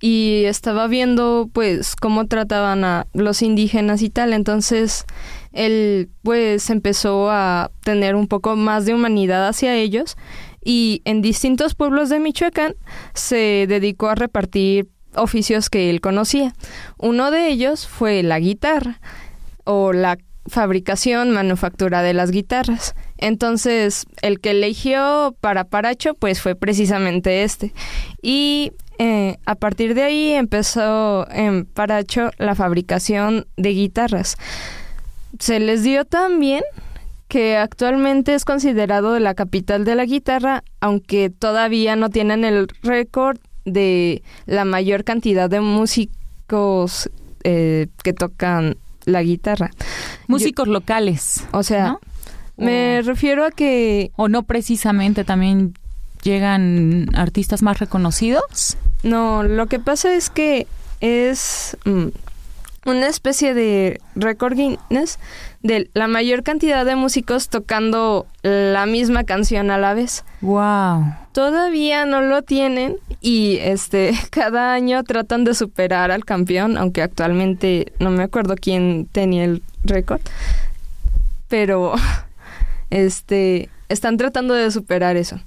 y 0.00 0.44
estaba 0.44 0.86
viendo 0.86 1.48
pues 1.52 1.96
cómo 1.96 2.26
trataban 2.26 2.84
a 2.84 3.06
los 3.12 3.42
indígenas 3.42 4.02
y 4.02 4.10
tal, 4.10 4.32
entonces 4.32 5.04
él 5.52 6.10
pues 6.22 6.70
empezó 6.70 7.30
a 7.30 7.70
tener 7.82 8.14
un 8.14 8.28
poco 8.28 8.56
más 8.56 8.86
de 8.86 8.94
humanidad 8.94 9.48
hacia 9.48 9.74
ellos 9.74 10.16
y 10.64 11.02
en 11.04 11.22
distintos 11.22 11.74
pueblos 11.74 12.08
de 12.08 12.20
Michoacán 12.20 12.74
se 13.14 13.66
dedicó 13.68 14.08
a 14.08 14.14
repartir 14.14 14.88
oficios 15.14 15.70
que 15.70 15.90
él 15.90 16.00
conocía. 16.00 16.54
Uno 16.98 17.30
de 17.30 17.48
ellos 17.48 17.86
fue 17.86 18.22
la 18.22 18.38
guitarra 18.38 19.00
o 19.64 19.92
la 19.92 20.18
fabricación, 20.46 21.30
manufactura 21.30 22.02
de 22.02 22.14
las 22.14 22.30
guitarras. 22.30 22.94
Entonces, 23.18 24.06
el 24.22 24.40
que 24.40 24.50
eligió 24.50 25.36
para 25.40 25.64
Paracho, 25.64 26.14
pues 26.14 26.40
fue 26.40 26.54
precisamente 26.54 27.42
este. 27.42 27.72
Y 28.22 28.72
eh, 28.98 29.38
a 29.46 29.54
partir 29.54 29.94
de 29.94 30.02
ahí 30.02 30.32
empezó 30.32 31.30
en 31.30 31.66
Paracho 31.66 32.30
la 32.38 32.54
fabricación 32.54 33.46
de 33.56 33.70
guitarras. 33.70 34.36
Se 35.38 35.60
les 35.60 35.84
dio 35.84 36.04
también 36.04 36.62
que 37.28 37.56
actualmente 37.56 38.34
es 38.34 38.44
considerado 38.44 39.18
la 39.18 39.34
capital 39.34 39.84
de 39.84 39.94
la 39.94 40.04
guitarra, 40.04 40.64
aunque 40.80 41.30
todavía 41.30 41.94
no 41.94 42.10
tienen 42.10 42.44
el 42.44 42.68
récord 42.82 43.38
de 43.64 44.22
la 44.46 44.64
mayor 44.64 45.04
cantidad 45.04 45.48
de 45.48 45.60
músicos 45.60 47.10
eh, 47.44 47.88
que 48.02 48.12
tocan 48.14 48.78
la 49.04 49.22
guitarra. 49.22 49.70
Músicos 50.26 50.68
locales. 50.68 51.44
O 51.52 51.62
sea, 51.62 51.98
me 52.56 53.02
refiero 53.02 53.44
a 53.44 53.50
que... 53.50 54.10
O 54.16 54.28
no 54.28 54.42
precisamente 54.42 55.24
también 55.24 55.74
llegan 56.22 57.06
artistas 57.14 57.62
más 57.62 57.78
reconocidos. 57.78 58.76
No, 59.02 59.42
lo 59.42 59.66
que 59.66 59.78
pasa 59.78 60.14
es 60.14 60.30
que 60.30 60.66
es 61.00 61.76
mm, 61.84 62.08
una 62.86 63.06
especie 63.08 63.54
de 63.54 64.00
récord 64.14 64.54
Guinness 64.54 65.18
de 65.62 65.90
la 65.94 66.08
mayor 66.08 66.42
cantidad 66.42 66.84
de 66.84 66.96
músicos 66.96 67.48
tocando 67.48 68.26
la 68.42 68.86
misma 68.86 69.24
canción 69.24 69.70
a 69.70 69.78
la 69.78 69.94
vez. 69.94 70.24
Wow. 70.40 71.04
Todavía 71.32 72.06
no 72.06 72.20
lo 72.22 72.42
tienen 72.42 72.96
y 73.20 73.58
este 73.60 74.12
cada 74.30 74.72
año 74.72 75.02
tratan 75.04 75.44
de 75.44 75.54
superar 75.54 76.10
al 76.10 76.24
campeón, 76.24 76.78
aunque 76.78 77.02
actualmente 77.02 77.92
no 77.98 78.10
me 78.10 78.22
acuerdo 78.22 78.54
quién 78.56 79.08
tenía 79.10 79.44
el 79.44 79.62
récord. 79.84 80.20
Pero 81.48 81.94
este 82.90 83.68
están 83.88 84.16
tratando 84.16 84.54
de 84.54 84.70
superar 84.70 85.16
eso. 85.16 85.40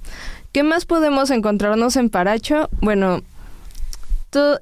¿Qué 0.52 0.62
más 0.62 0.84
podemos 0.84 1.30
encontrarnos 1.30 1.96
en 1.96 2.10
Paracho? 2.10 2.68
Bueno, 2.80 3.22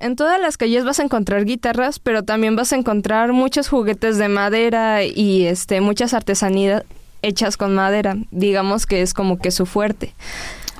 en 0.00 0.16
todas 0.16 0.40
las 0.40 0.56
calles 0.56 0.84
vas 0.84 1.00
a 1.00 1.02
encontrar 1.02 1.44
guitarras, 1.44 1.98
pero 1.98 2.22
también 2.22 2.56
vas 2.56 2.72
a 2.72 2.76
encontrar 2.76 3.32
muchos 3.32 3.68
juguetes 3.68 4.18
de 4.18 4.28
madera 4.28 5.04
y 5.04 5.46
este 5.46 5.80
muchas 5.80 6.14
artesanías 6.14 6.84
hechas 7.22 7.56
con 7.56 7.74
madera. 7.74 8.16
Digamos 8.30 8.86
que 8.86 9.02
es 9.02 9.14
como 9.14 9.38
que 9.38 9.50
su 9.50 9.66
fuerte. 9.66 10.14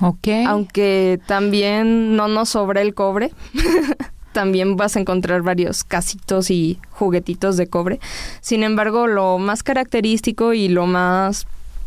Ok. 0.00 0.28
Aunque 0.46 1.20
también 1.26 2.16
no 2.16 2.28
nos 2.28 2.50
sobra 2.50 2.80
el 2.80 2.94
cobre. 2.94 3.32
también 4.32 4.76
vas 4.76 4.96
a 4.96 5.00
encontrar 5.00 5.42
varios 5.42 5.84
casitos 5.84 6.50
y 6.50 6.78
juguetitos 6.90 7.56
de 7.56 7.68
cobre. 7.68 8.00
Sin 8.40 8.62
embargo, 8.62 9.06
lo 9.06 9.38
más 9.38 9.62
característico 9.62 10.52
y 10.52 10.68
lo 10.68 10.86
más 10.86 11.46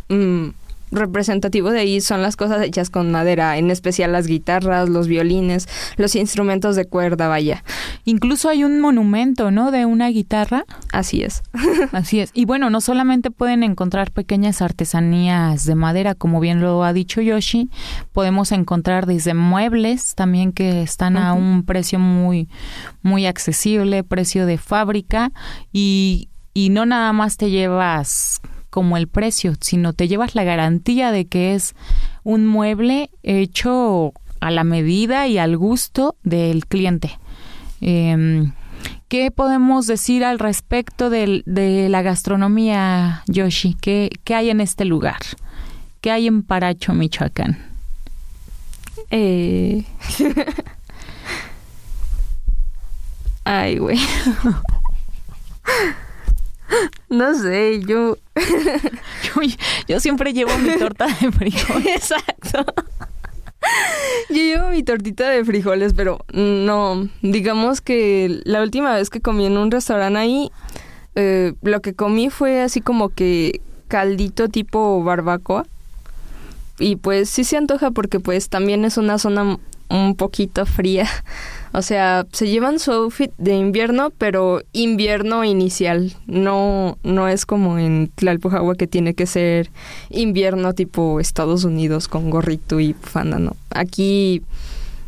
mm, 0.09 0.49
representativo 0.93 1.71
de 1.71 1.79
ahí 1.79 2.01
son 2.01 2.21
las 2.21 2.35
cosas 2.35 2.61
hechas 2.63 2.89
con 2.89 3.11
madera, 3.11 3.57
en 3.57 3.71
especial 3.71 4.11
las 4.11 4.27
guitarras, 4.27 4.89
los 4.89 5.07
violines, 5.07 5.67
los 5.97 6.15
instrumentos 6.15 6.75
de 6.75 6.85
cuerda, 6.85 7.27
vaya. 7.27 7.63
Incluso 8.05 8.49
hay 8.49 8.63
un 8.63 8.79
monumento, 8.79 9.51
¿no? 9.51 9.71
De 9.71 9.85
una 9.85 10.07
guitarra. 10.09 10.65
Así 10.91 11.23
es. 11.23 11.43
Así 11.91 12.19
es. 12.19 12.31
Y 12.33 12.45
bueno, 12.45 12.69
no 12.69 12.81
solamente 12.81 13.31
pueden 13.31 13.63
encontrar 13.63 14.11
pequeñas 14.11 14.61
artesanías 14.61 15.65
de 15.65 15.75
madera, 15.75 16.15
como 16.15 16.39
bien 16.39 16.61
lo 16.61 16.83
ha 16.83 16.93
dicho 16.93 17.21
Yoshi, 17.21 17.69
podemos 18.11 18.51
encontrar 18.51 19.05
desde 19.05 19.33
muebles 19.33 20.15
también 20.15 20.53
que 20.53 20.81
están 20.81 21.17
a 21.17 21.33
un 21.33 21.63
precio 21.63 21.99
muy, 21.99 22.49
muy 23.01 23.25
accesible, 23.25 24.03
precio 24.03 24.45
de 24.45 24.57
fábrica 24.57 25.31
y, 25.71 26.29
y 26.53 26.69
no 26.69 26.85
nada 26.85 27.13
más 27.13 27.37
te 27.37 27.49
llevas 27.49 28.41
como 28.73 28.97
el 28.97 29.07
precio, 29.07 29.53
sino 29.61 29.93
te 29.93 30.07
llevas 30.07 30.33
la 30.33 30.43
garantía 30.43 31.11
de 31.11 31.25
que 31.25 31.53
es 31.53 31.75
un 32.23 32.47
mueble 32.47 33.11
hecho 33.21 34.13
a 34.39 34.49
la 34.49 34.63
medida 34.63 35.27
y 35.27 35.37
al 35.37 35.55
gusto 35.57 36.15
del 36.23 36.65
cliente. 36.65 37.19
Em, 37.81 38.53
¿Qué 39.09 39.29
podemos 39.29 39.85
decir 39.85 40.25
al 40.25 40.39
respecto 40.39 41.11
de 41.11 41.43
la 41.87 42.01
gastronomía, 42.01 43.21
Yoshi? 43.27 43.77
¿Qué, 43.79 44.09
¿Qué, 44.23 44.33
hay 44.33 44.49
en 44.49 44.59
este 44.59 44.85
lugar? 44.85 45.19
¿Qué 46.01 46.09
hay 46.09 46.25
en 46.25 46.41
Paracho, 46.41 46.95
Michoacán? 46.95 47.59
Eh... 49.11 49.85
Ay, 53.45 53.77
güey. 53.77 53.99
No 57.09 57.33
sé, 57.35 57.81
yo... 57.87 58.17
yo... 59.87 59.99
siempre 59.99 60.33
llevo 60.33 60.57
mi 60.57 60.77
torta 60.77 61.07
de 61.07 61.31
frijoles. 61.31 61.85
Exacto. 61.95 62.65
Yo 64.29 64.35
llevo 64.35 64.69
mi 64.69 64.83
tortita 64.83 65.29
de 65.29 65.45
frijoles, 65.45 65.93
pero 65.93 66.19
no, 66.33 67.07
digamos 67.21 67.81
que 67.81 68.41
la 68.43 68.61
última 68.61 68.93
vez 68.95 69.09
que 69.09 69.21
comí 69.21 69.45
en 69.45 69.57
un 69.57 69.71
restaurante 69.71 70.19
ahí, 70.19 70.51
eh, 71.15 71.53
lo 71.61 71.81
que 71.81 71.93
comí 71.93 72.29
fue 72.29 72.61
así 72.61 72.81
como 72.81 73.09
que 73.09 73.61
caldito 73.87 74.49
tipo 74.49 75.03
barbacoa. 75.03 75.65
Y 76.79 76.95
pues 76.97 77.29
sí 77.29 77.43
se 77.43 77.55
antoja 77.55 77.91
porque 77.91 78.19
pues 78.19 78.49
también 78.49 78.83
es 78.83 78.97
una 78.97 79.17
zona 79.17 79.59
un 79.89 80.15
poquito 80.15 80.65
fría. 80.65 81.07
O 81.75 81.81
sea, 81.81 82.27
se 82.31 82.47
llevan 82.47 82.77
su 82.77 82.91
outfit 82.91 83.31
de 83.39 83.55
invierno, 83.55 84.11
pero 84.11 84.61
invierno 84.73 85.43
inicial. 85.43 86.13
No, 86.27 86.99
no 87.01 87.27
es 87.27 87.47
como 87.47 87.79
en 87.79 88.11
Tlalpujagua 88.13 88.75
que 88.75 88.85
tiene 88.85 89.15
que 89.15 89.25
ser 89.25 89.71
invierno 90.11 90.73
tipo 90.73 91.19
Estados 91.19 91.63
Unidos 91.63 92.07
con 92.07 92.29
gorrito 92.29 92.79
y 92.79 92.93
bufanda, 92.93 93.39
no. 93.39 93.55
Aquí 93.71 94.43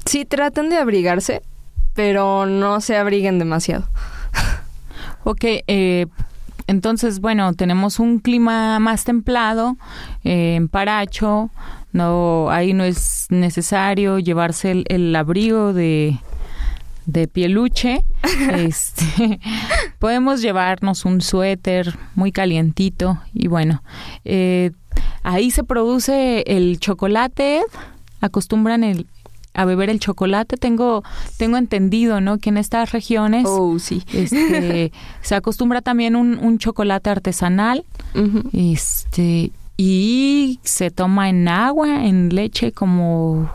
sí 0.05 0.25
tratan 0.25 0.71
de 0.71 0.77
abrigarse, 0.77 1.43
pero 1.93 2.47
no 2.47 2.81
se 2.81 2.97
abriguen 2.97 3.37
demasiado. 3.37 3.87
ok, 5.23 5.43
eh, 5.67 6.07
entonces, 6.65 7.21
bueno, 7.21 7.53
tenemos 7.53 7.99
un 7.99 8.17
clima 8.17 8.79
más 8.79 9.03
templado 9.03 9.77
eh, 10.23 10.55
en 10.55 10.67
Paracho. 10.67 11.51
No, 11.93 12.49
ahí 12.49 12.73
no 12.73 12.83
es 12.83 13.27
necesario 13.29 14.17
llevarse 14.17 14.83
el 14.87 15.15
abrigo 15.15 15.71
de, 15.71 16.17
de 17.05 17.27
pieluche. 17.27 18.03
este, 18.53 19.39
podemos 19.99 20.41
llevarnos 20.41 21.05
un 21.05 21.21
suéter 21.21 21.97
muy 22.15 22.31
calientito 22.31 23.19
y 23.33 23.47
bueno, 23.47 23.83
eh, 24.23 24.71
ahí 25.23 25.51
se 25.51 25.63
produce 25.63 26.43
el 26.47 26.79
chocolate. 26.79 27.61
Acostumbran 28.21 28.83
el, 28.83 29.07
a 29.53 29.65
beber 29.65 29.89
el 29.89 29.99
chocolate. 29.99 30.57
Tengo, 30.57 31.03
tengo 31.37 31.57
entendido, 31.57 32.21
¿no? 32.21 32.37
Que 32.37 32.49
en 32.49 32.57
estas 32.57 32.91
regiones 32.91 33.45
oh, 33.47 33.77
sí. 33.79 34.03
este, 34.13 34.91
se 35.21 35.35
acostumbra 35.35 35.81
también 35.81 36.15
un, 36.15 36.37
un 36.39 36.57
chocolate 36.57 37.09
artesanal. 37.09 37.85
Este, 38.53 39.51
y 39.77 40.59
se 40.63 40.89
toma 40.89 41.29
en 41.29 41.47
agua, 41.49 42.05
en 42.05 42.33
leche, 42.33 42.71
como 42.71 43.51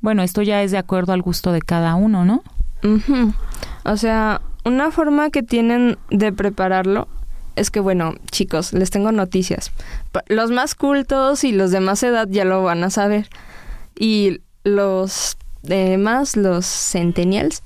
bueno, 0.00 0.22
esto 0.22 0.42
ya 0.42 0.62
es 0.62 0.70
de 0.70 0.78
acuerdo 0.78 1.12
al 1.12 1.22
gusto 1.22 1.52
de 1.52 1.60
cada 1.60 1.94
uno, 1.96 2.24
¿no? 2.24 2.42
O 3.84 3.96
sea, 3.96 4.40
una 4.64 4.90
forma 4.90 5.30
que 5.30 5.42
tienen 5.42 5.98
de 6.10 6.32
prepararlo 6.32 7.08
es 7.56 7.70
que, 7.70 7.80
bueno, 7.80 8.14
chicos, 8.30 8.72
les 8.72 8.90
tengo 8.90 9.12
noticias. 9.12 9.72
Los 10.28 10.50
más 10.50 10.74
cultos 10.74 11.44
y 11.44 11.52
los 11.52 11.70
de 11.70 11.80
más 11.80 12.02
edad 12.02 12.28
ya 12.30 12.44
lo 12.44 12.62
van 12.62 12.84
a 12.84 12.90
saber. 12.90 13.28
Y 13.98 14.40
los 14.64 15.36
demás, 15.62 16.36
los 16.36 16.66
centennials, 16.66 17.62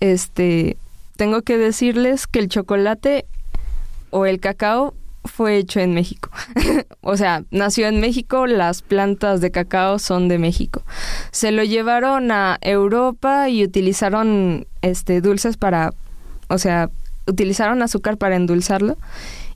este, 0.00 0.76
tengo 1.16 1.42
que 1.42 1.58
decirles 1.58 2.26
que 2.26 2.40
el 2.40 2.48
chocolate 2.48 3.24
o 4.10 4.26
el 4.26 4.40
cacao 4.40 4.94
fue 5.26 5.56
hecho 5.56 5.80
en 5.80 5.94
México. 5.94 6.30
o 7.00 7.16
sea, 7.16 7.44
nació 7.50 7.86
en 7.88 8.00
México, 8.00 8.46
las 8.46 8.82
plantas 8.82 9.40
de 9.40 9.50
cacao 9.50 9.98
son 9.98 10.28
de 10.28 10.38
México. 10.38 10.82
Se 11.30 11.52
lo 11.52 11.64
llevaron 11.64 12.30
a 12.30 12.58
Europa 12.60 13.48
y 13.48 13.64
utilizaron 13.64 14.66
este 14.82 15.20
dulces 15.20 15.56
para, 15.56 15.92
o 16.48 16.58
sea, 16.58 16.90
utilizaron 17.26 17.82
azúcar 17.82 18.16
para 18.16 18.36
endulzarlo 18.36 18.96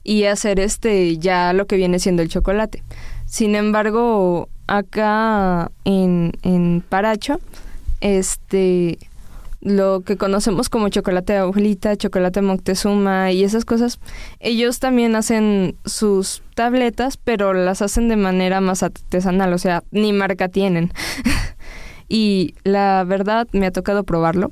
y 0.03 0.25
hacer 0.25 0.59
este 0.59 1.17
ya 1.17 1.53
lo 1.53 1.67
que 1.67 1.77
viene 1.77 1.99
siendo 1.99 2.21
el 2.21 2.29
chocolate. 2.29 2.83
Sin 3.25 3.55
embargo, 3.55 4.49
acá 4.67 5.71
en, 5.85 6.33
en 6.43 6.83
Paracho, 6.87 7.39
este 8.01 8.97
lo 9.61 10.01
que 10.01 10.17
conocemos 10.17 10.69
como 10.69 10.89
chocolate 10.89 11.33
de 11.33 11.39
abuelita, 11.39 11.95
chocolate 11.95 12.41
Moctezuma 12.41 13.31
y 13.31 13.43
esas 13.43 13.63
cosas, 13.63 13.99
ellos 14.39 14.79
también 14.79 15.15
hacen 15.15 15.75
sus 15.85 16.41
tabletas, 16.55 17.17
pero 17.17 17.53
las 17.53 17.81
hacen 17.83 18.09
de 18.09 18.15
manera 18.15 18.59
más 18.59 18.81
artesanal, 18.81 19.53
o 19.53 19.57
sea, 19.59 19.83
ni 19.91 20.13
marca 20.13 20.49
tienen. 20.49 20.91
y 22.09 22.55
la 22.63 23.03
verdad 23.03 23.47
me 23.51 23.67
ha 23.67 23.71
tocado 23.71 24.03
probarlo. 24.03 24.51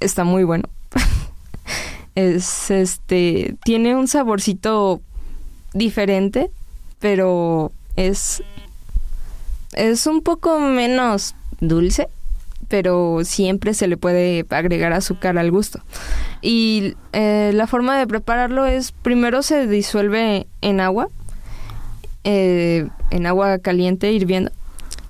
Está 0.00 0.24
muy 0.24 0.44
bueno. 0.44 0.68
es 2.14 2.70
este 2.70 3.56
tiene 3.64 3.96
un 3.96 4.06
saborcito 4.06 5.00
diferente, 5.72 6.50
pero 6.98 7.72
es 7.96 8.42
es 9.72 10.06
un 10.06 10.20
poco 10.20 10.58
menos 10.58 11.34
dulce 11.60 12.08
pero 12.70 13.24
siempre 13.24 13.74
se 13.74 13.88
le 13.88 13.96
puede 13.96 14.46
agregar 14.48 14.92
azúcar 14.92 15.36
al 15.36 15.50
gusto. 15.50 15.80
Y 16.40 16.94
eh, 17.12 17.50
la 17.52 17.66
forma 17.66 17.98
de 17.98 18.06
prepararlo 18.06 18.64
es 18.64 18.92
primero 18.92 19.42
se 19.42 19.66
disuelve 19.66 20.46
en 20.60 20.80
agua, 20.80 21.08
eh, 22.22 22.88
en 23.10 23.26
agua 23.26 23.58
caliente 23.58 24.12
hirviendo, 24.12 24.52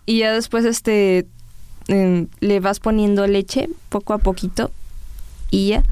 y 0.07 0.21
ya 0.21 0.33
después 0.33 0.65
este 0.65 1.27
le 1.87 2.61
vas 2.61 2.79
poniendo 2.79 3.27
leche 3.27 3.69
poco 3.89 4.15
a 4.15 4.19
poquito 4.19 4.71
y 5.51 5.69
ya. 5.69 5.83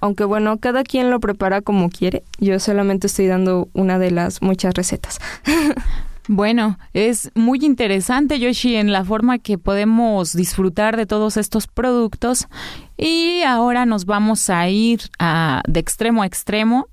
Aunque 0.00 0.24
bueno, 0.24 0.56
cada 0.58 0.82
quien 0.82 1.10
lo 1.10 1.20
prepara 1.20 1.60
como 1.60 1.90
quiere. 1.90 2.24
Yo 2.38 2.58
solamente 2.58 3.06
estoy 3.06 3.26
dando 3.26 3.68
una 3.72 3.98
de 3.98 4.10
las 4.10 4.42
muchas 4.42 4.74
recetas. 4.74 5.20
Bueno, 6.26 6.78
es 6.94 7.30
muy 7.34 7.58
interesante, 7.62 8.38
Yoshi, 8.38 8.76
en 8.76 8.92
la 8.92 9.04
forma 9.04 9.38
que 9.38 9.58
podemos 9.58 10.32
disfrutar 10.32 10.96
de 10.96 11.04
todos 11.04 11.36
estos 11.36 11.66
productos. 11.66 12.48
Y 12.96 13.42
ahora 13.42 13.84
nos 13.84 14.06
vamos 14.06 14.48
a 14.48 14.66
ir 14.70 15.02
a, 15.18 15.60
de 15.68 15.80
extremo 15.80 16.22
a 16.22 16.26
extremo. 16.26 16.86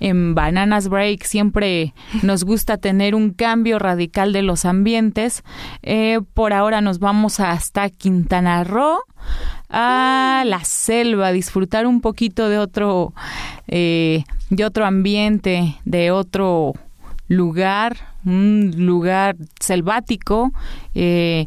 En 0.00 0.34
Bananas 0.34 0.88
Break 0.88 1.24
siempre 1.24 1.92
nos 2.22 2.44
gusta 2.44 2.78
tener 2.78 3.14
un 3.14 3.30
cambio 3.34 3.78
radical 3.78 4.32
de 4.32 4.40
los 4.40 4.64
ambientes. 4.64 5.42
Eh, 5.82 6.20
por 6.32 6.54
ahora 6.54 6.80
nos 6.80 6.98
vamos 6.98 7.40
hasta 7.40 7.90
Quintana 7.90 8.64
Roo 8.64 9.00
a 9.68 10.44
la 10.46 10.64
selva, 10.64 11.32
disfrutar 11.32 11.86
un 11.86 12.00
poquito 12.00 12.48
de 12.48 12.58
otro, 12.58 13.12
eh, 13.66 14.24
de 14.48 14.64
otro 14.64 14.86
ambiente, 14.86 15.76
de 15.84 16.10
otro 16.10 16.72
lugar, 17.28 17.98
un 18.28 18.74
lugar 18.76 19.36
selvático. 19.60 20.52
Eh, 20.94 21.46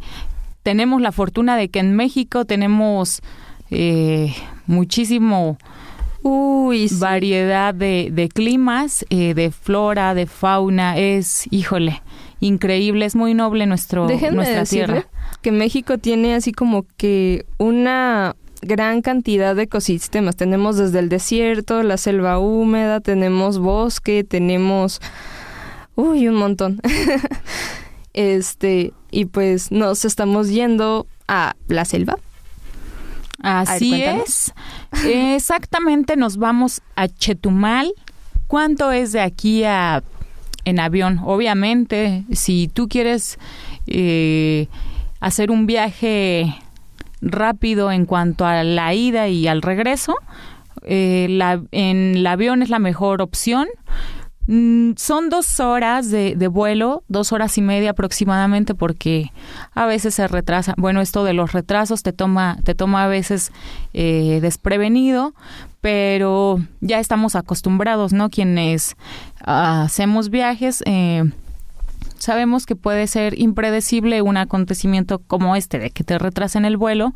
tenemos 0.64 1.02
la 1.02 1.12
fortuna 1.12 1.56
de 1.58 1.70
que 1.70 1.80
en 1.80 1.96
México 1.96 2.46
tenemos 2.46 3.22
eh, 3.70 4.34
muchísimo 4.68 5.58
variedad 7.00 7.74
de, 7.74 8.30
climas, 8.34 9.06
eh, 9.10 9.34
de 9.34 9.52
flora, 9.52 10.14
de 10.14 10.28
fauna. 10.28 10.98
Es, 10.98 11.48
híjole, 11.52 12.02
increíble, 12.40 13.06
es 13.06 13.16
muy 13.16 13.34
noble 13.34 13.66
nuestro, 13.66 14.08
nuestra 14.32 14.66
tierra. 14.66 15.06
Que 15.42 15.52
México 15.52 15.98
tiene 15.98 16.36
así 16.36 16.52
como 16.52 16.86
que 16.98 17.46
una 17.58 18.36
gran 18.62 19.02
cantidad 19.02 19.56
de 19.56 19.64
ecosistemas. 19.64 20.36
Tenemos 20.36 20.78
desde 20.78 21.00
el 21.00 21.10
desierto, 21.10 21.82
la 21.84 21.98
selva 21.98 22.38
húmeda, 22.40 23.00
tenemos 23.00 23.58
bosque, 23.58 24.24
tenemos 24.24 25.02
Uy, 25.96 26.28
un 26.28 26.36
montón. 26.36 26.80
este, 28.14 28.94
y 29.12 29.26
pues 29.26 29.72
nos 29.72 30.06
estamos 30.06 30.50
yendo 30.50 31.08
a 31.28 31.56
la 31.68 31.86
selva. 31.86 32.18
Así 33.42 34.04
es. 34.04 34.54
Exactamente, 35.06 36.16
nos 36.16 36.38
vamos 36.38 36.82
a 36.96 37.08
Chetumal. 37.08 37.94
¿Cuánto 38.48 38.92
es 38.92 39.14
de 39.14 39.22
aquí 39.22 39.64
a 39.64 40.04
en 40.66 40.80
avión? 40.80 41.20
Obviamente, 41.24 42.24
si 42.32 42.68
tú 42.68 42.88
quieres 42.88 43.40
eh, 43.88 44.68
hacer 45.20 45.50
un 45.50 45.66
viaje 45.66 46.56
rápido 47.22 47.92
en 47.92 48.06
cuanto 48.06 48.46
a 48.46 48.64
la 48.64 48.94
ida 48.94 49.28
y 49.28 49.48
al 49.48 49.62
regreso, 49.62 50.16
eh, 50.84 51.28
la, 51.30 51.62
en 51.72 52.16
el 52.16 52.28
avión 52.28 52.62
es 52.62 52.70
la 52.70 52.80
mejor 52.80 53.22
opción 53.22 53.68
Mm, 54.54 54.96
son 54.98 55.30
dos 55.30 55.62
horas 55.62 56.12
de, 56.12 56.36
de, 56.36 56.48
vuelo, 56.50 57.06
dos 57.08 57.32
horas 57.32 57.58
y 57.58 57.62
media 57.62 57.92
aproximadamente, 57.92 58.76
porque 58.76 59.32
a 59.74 59.86
veces 59.86 60.16
se 60.16 60.28
retrasa. 60.28 60.74
Bueno, 60.76 61.00
esto 61.00 61.24
de 61.24 61.32
los 61.32 61.54
retrasos 61.54 62.04
te 62.04 62.12
toma, 62.12 62.58
te 62.66 62.76
toma 62.76 63.06
a 63.06 63.08
veces 63.08 63.54
eh, 63.94 64.40
desprevenido, 64.42 65.34
pero 65.80 66.60
ya 66.82 67.00
estamos 67.00 67.38
acostumbrados, 67.38 68.12
¿no? 68.12 68.30
Quienes 68.30 68.98
ah, 69.40 69.84
hacemos 69.84 70.30
viajes. 70.30 70.84
Eh, 70.86 71.32
sabemos 72.22 72.66
que 72.66 72.76
puede 72.76 73.08
ser 73.08 73.40
impredecible 73.40 74.22
un 74.22 74.38
acontecimiento 74.38 75.20
como 75.20 75.56
este, 75.56 75.80
de 75.80 75.90
que 75.90 76.04
te 76.04 76.20
retrasen 76.20 76.66
el 76.66 76.78
vuelo, 76.78 77.14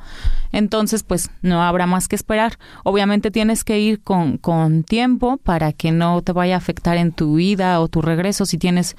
entonces 0.52 1.04
pues 1.04 1.30
no 1.42 1.62
habrá 1.62 1.86
más 1.86 2.08
que 2.08 2.16
esperar. 2.16 2.58
Obviamente 2.84 3.30
tienes 3.32 3.64
que 3.64 3.80
ir 3.80 4.02
con, 4.02 4.38
con 4.38 4.84
tiempo 4.84 5.38
para 5.38 5.74
que 5.74 5.92
no 5.92 6.22
te 6.22 6.32
vaya 6.32 6.56
a 6.56 6.58
afectar 6.58 6.98
en 6.98 7.12
tu 7.12 7.36
vida 7.36 7.80
o 7.80 7.88
tu 7.88 8.02
regreso 8.02 8.46
si 8.46 8.58
tienes 8.58 8.96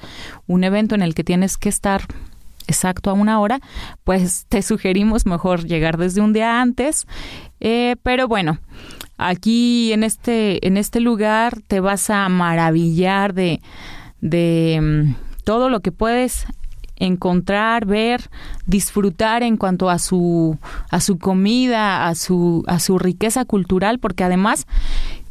un 0.47 0.63
evento 0.63 0.95
en 0.95 1.01
el 1.01 1.13
que 1.13 1.23
tienes 1.23 1.57
que 1.57 1.69
estar 1.69 2.03
exacto 2.67 3.09
a 3.09 3.13
una 3.13 3.39
hora, 3.39 3.59
pues 4.03 4.45
te 4.49 4.61
sugerimos 4.61 5.25
mejor 5.25 5.65
llegar 5.65 5.97
desde 5.97 6.21
un 6.21 6.33
día 6.33 6.61
antes. 6.61 7.05
Eh, 7.59 7.95
pero 8.03 8.27
bueno, 8.27 8.59
aquí 9.17 9.91
en 9.91 10.03
este, 10.03 10.65
en 10.65 10.77
este 10.77 10.99
lugar 10.99 11.59
te 11.67 11.79
vas 11.79 12.09
a 12.09 12.29
maravillar 12.29 13.33
de, 13.33 13.61
de 14.21 14.79
mm, 14.81 15.26
todo 15.47 15.69
lo 15.69 15.79
que 15.79 15.93
puedes 15.93 16.45
encontrar, 16.97 17.85
ver, 17.85 18.29
disfrutar 18.65 19.43
en 19.43 19.55
cuanto 19.55 19.89
a 19.89 19.97
su 19.97 20.57
a 20.89 20.99
su 20.99 21.19
comida, 21.19 22.09
a 22.09 22.15
su 22.15 22.65
a 22.67 22.81
su 22.81 22.99
riqueza 22.99 23.45
cultural, 23.45 23.97
porque 23.97 24.25
además 24.25 24.67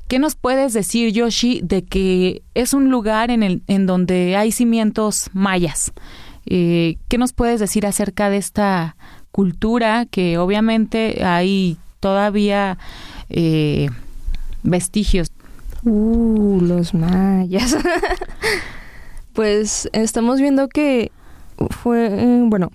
¿Qué 0.08 0.20
nos 0.20 0.36
puedes 0.36 0.72
decir, 0.72 1.12
Yoshi, 1.12 1.60
de 1.64 1.82
que 1.82 2.42
es 2.54 2.74
un 2.74 2.90
lugar 2.90 3.32
en, 3.32 3.42
el, 3.42 3.62
en 3.66 3.86
donde 3.86 4.36
hay 4.36 4.52
cimientos 4.52 5.30
mayas? 5.32 5.92
Eh, 6.46 6.98
¿Qué 7.08 7.18
nos 7.18 7.32
puedes 7.32 7.58
decir 7.58 7.84
acerca 7.86 8.30
de 8.30 8.36
esta 8.36 8.94
cultura 9.32 10.06
que 10.06 10.38
obviamente 10.38 11.24
hay 11.24 11.76
todavía 11.98 12.78
eh, 13.30 13.90
vestigios? 14.62 15.32
Uh, 15.82 16.60
los 16.62 16.94
mayas. 16.94 17.76
pues 19.36 19.90
estamos 19.92 20.40
viendo 20.40 20.66
que 20.68 21.12
fue, 21.68 22.06
eh, 22.06 22.42
bueno, 22.46 22.72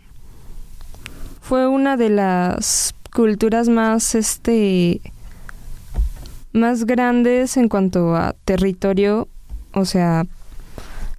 fue 1.41 1.67
una 1.67 1.97
de 1.97 2.11
las 2.11 2.93
culturas 3.11 3.67
más, 3.67 4.13
este, 4.13 5.01
más 6.53 6.85
grandes 6.85 7.57
en 7.57 7.67
cuanto 7.67 8.15
a 8.15 8.35
territorio, 8.45 9.27
o 9.73 9.85
sea, 9.85 10.27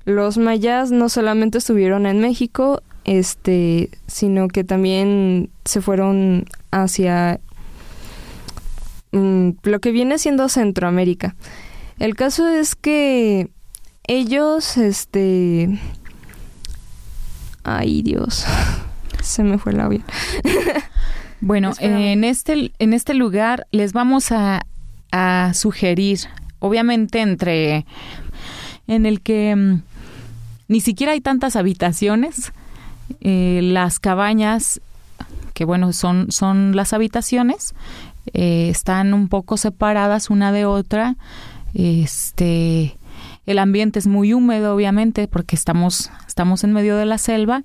los 0.04 0.38
mayas 0.38 0.92
no 0.92 1.08
solamente 1.08 1.58
estuvieron 1.58 2.06
en 2.06 2.20
México, 2.20 2.80
este, 3.02 3.90
sino 4.06 4.46
que 4.46 4.62
también 4.62 5.50
se 5.64 5.80
fueron 5.80 6.44
hacia 6.70 7.40
mm, 9.10 9.50
lo 9.64 9.80
que 9.80 9.90
viene 9.90 10.18
siendo 10.18 10.48
Centroamérica. 10.48 11.34
El 11.98 12.14
caso 12.14 12.46
es 12.46 12.76
que 12.76 13.50
ellos, 14.04 14.76
este... 14.76 15.78
Ay, 17.64 18.02
Dios. 18.02 18.44
Se 19.22 19.44
me 19.44 19.58
fue 19.58 19.72
la 19.72 19.84
avión. 19.84 20.04
bueno, 21.40 21.72
en 21.78 22.24
este, 22.24 22.72
en 22.78 22.92
este 22.92 23.14
lugar 23.14 23.66
les 23.70 23.92
vamos 23.92 24.32
a, 24.32 24.66
a 25.12 25.52
sugerir, 25.54 26.20
obviamente 26.58 27.20
entre... 27.20 27.86
en 28.88 29.06
el 29.06 29.20
que 29.20 29.54
mm, 29.54 29.82
ni 30.68 30.80
siquiera 30.80 31.12
hay 31.12 31.20
tantas 31.20 31.54
habitaciones, 31.56 32.52
eh, 33.20 33.60
las 33.62 34.00
cabañas, 34.00 34.80
que 35.54 35.64
bueno, 35.64 35.92
son, 35.92 36.32
son 36.32 36.74
las 36.74 36.92
habitaciones, 36.92 37.74
eh, 38.32 38.68
están 38.70 39.14
un 39.14 39.28
poco 39.28 39.56
separadas 39.56 40.30
una 40.30 40.50
de 40.50 40.64
otra, 40.64 41.16
este 41.74 42.96
el 43.46 43.58
ambiente 43.58 43.98
es 43.98 44.06
muy 44.06 44.32
húmedo, 44.32 44.74
obviamente, 44.74 45.28
porque 45.28 45.56
estamos, 45.56 46.10
estamos 46.26 46.64
en 46.64 46.72
medio 46.72 46.96
de 46.96 47.06
la 47.06 47.18
selva 47.18 47.64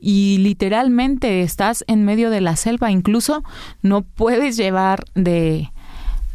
y 0.00 0.38
literalmente 0.38 1.42
estás 1.42 1.84
en 1.86 2.04
medio 2.04 2.30
de 2.30 2.40
la 2.40 2.56
selva. 2.56 2.90
Incluso 2.90 3.44
no 3.82 4.02
puedes 4.02 4.56
llevar 4.56 5.04
de 5.14 5.70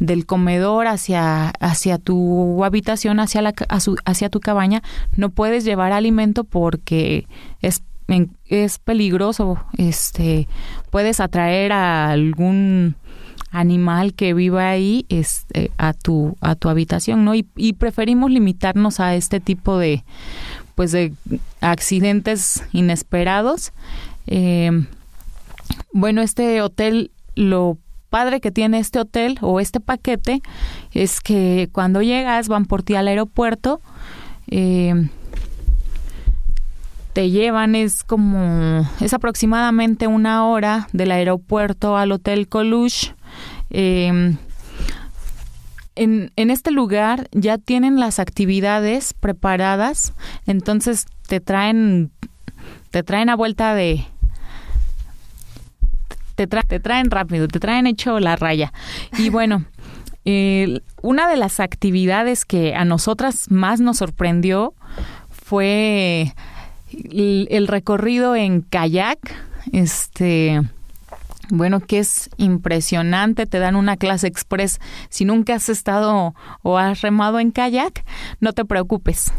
del 0.00 0.26
comedor 0.26 0.88
hacia, 0.88 1.50
hacia 1.60 1.98
tu 1.98 2.64
habitación, 2.64 3.20
hacia, 3.20 3.42
la, 3.42 3.54
hacia 4.04 4.28
tu 4.28 4.40
cabaña, 4.40 4.82
no 5.16 5.30
puedes 5.30 5.64
llevar 5.64 5.92
alimento 5.92 6.42
porque 6.42 7.28
es 7.62 7.82
es 8.48 8.78
peligroso, 8.78 9.64
este, 9.78 10.46
puedes 10.90 11.20
atraer 11.20 11.72
a 11.72 12.10
algún 12.10 12.96
animal 13.54 14.14
que 14.14 14.34
viva 14.34 14.68
ahí 14.68 15.06
este, 15.08 15.70
a 15.78 15.92
tu 15.92 16.36
a 16.40 16.56
tu 16.56 16.68
habitación 16.68 17.24
no 17.24 17.34
y, 17.34 17.44
preferimos 17.78 18.30
limitarnos 18.30 18.98
a 18.98 19.14
este 19.14 19.38
tipo 19.38 19.78
de 19.78 20.04
pues 20.74 20.90
de 20.90 21.12
accidentes 21.60 22.64
inesperados. 22.72 23.72
Eh, 24.26 24.70
bueno 25.92 26.20
este 26.20 26.60
hotel 26.62 27.12
lo 27.36 27.78
padre 28.10 28.40
que 28.40 28.50
tiene 28.50 28.80
este 28.80 28.98
hotel 28.98 29.38
o 29.40 29.60
este 29.60 29.78
paquete 29.78 30.42
es 30.92 31.20
que 31.20 31.68
cuando 31.72 32.02
llegas 32.02 32.48
van 32.48 32.66
por 32.66 32.82
ti 32.82 32.96
al 32.96 33.06
aeropuerto 33.06 33.80
eh, 34.48 35.08
te 37.12 37.30
llevan 37.30 37.76
es 37.76 38.02
como 38.02 38.88
es 39.00 39.14
aproximadamente 39.14 40.08
una 40.08 40.44
hora 40.46 40.88
del 40.92 41.12
aeropuerto 41.12 41.96
al 41.96 42.10
hotel 42.10 42.48
Coluche 42.48 43.14
eh, 43.76 44.36
en, 45.96 46.32
en, 46.36 46.50
este 46.50 46.70
lugar 46.70 47.28
ya 47.32 47.58
tienen 47.58 47.98
las 47.98 48.20
actividades 48.20 49.14
preparadas, 49.14 50.12
entonces 50.46 51.06
te 51.26 51.40
traen, 51.40 52.12
te 52.90 53.02
traen 53.02 53.30
a 53.30 53.36
vuelta 53.36 53.74
de, 53.74 54.06
te, 56.36 56.46
te 56.46 56.80
traen 56.80 57.10
rápido, 57.10 57.48
te 57.48 57.58
traen 57.58 57.88
hecho 57.88 58.20
la 58.20 58.36
raya. 58.36 58.72
Y 59.18 59.28
bueno, 59.30 59.64
una 61.02 61.28
de 61.28 61.36
las 61.36 61.58
actividades 61.58 62.44
que 62.44 62.74
a 62.74 62.84
nosotras 62.84 63.50
más 63.50 63.80
nos 63.80 63.98
sorprendió 63.98 64.72
fue 65.30 66.32
el, 66.92 67.48
el 67.50 67.66
recorrido 67.66 68.36
en 68.36 68.62
kayak, 68.62 69.18
este 69.72 70.62
bueno, 71.50 71.80
que 71.80 71.98
es 71.98 72.30
impresionante, 72.36 73.46
te 73.46 73.58
dan 73.58 73.76
una 73.76 73.96
clase 73.96 74.26
express. 74.26 74.80
Si 75.08 75.24
nunca 75.24 75.54
has 75.54 75.68
estado 75.68 76.34
o 76.62 76.78
has 76.78 77.00
remado 77.00 77.40
en 77.40 77.50
kayak, 77.50 78.04
no 78.40 78.52
te 78.52 78.64
preocupes. 78.64 79.32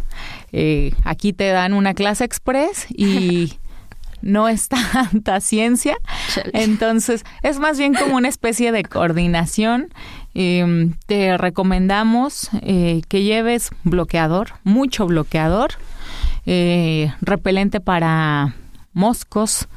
Eh, 0.52 0.94
aquí 1.04 1.34
te 1.34 1.50
dan 1.50 1.74
una 1.74 1.94
clase 1.94 2.24
express 2.24 2.88
y 2.90 3.54
no 4.22 4.50
es 4.50 4.68
tanta 4.68 5.40
ciencia. 5.40 5.98
Entonces, 6.54 7.24
es 7.44 7.60
más 7.60 7.78
bien 7.78 7.94
como 7.94 8.16
una 8.16 8.28
especie 8.28 8.72
de 8.72 8.84
coordinación. 8.84 9.90
Em, 10.34 10.94
te 11.06 11.38
recomendamos 11.38 12.50
eh, 12.62 13.02
que 13.08 13.24
lleves 13.24 13.70
bloqueador, 13.84 14.54
mucho 14.64 15.06
bloqueador, 15.08 15.72
eh, 16.46 17.14
repelente 17.22 17.80
para 17.80 18.56
moscos, 18.94 19.68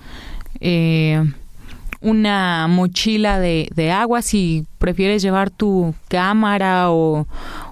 una 2.01 2.67
mochila 2.69 3.39
de, 3.39 3.69
de 3.75 3.91
agua 3.91 4.23
si 4.23 4.65
prefieres 4.79 5.23
llevar 5.23 5.51
tu 5.51 5.95
cámara 6.09 6.91
o, 6.91 7.27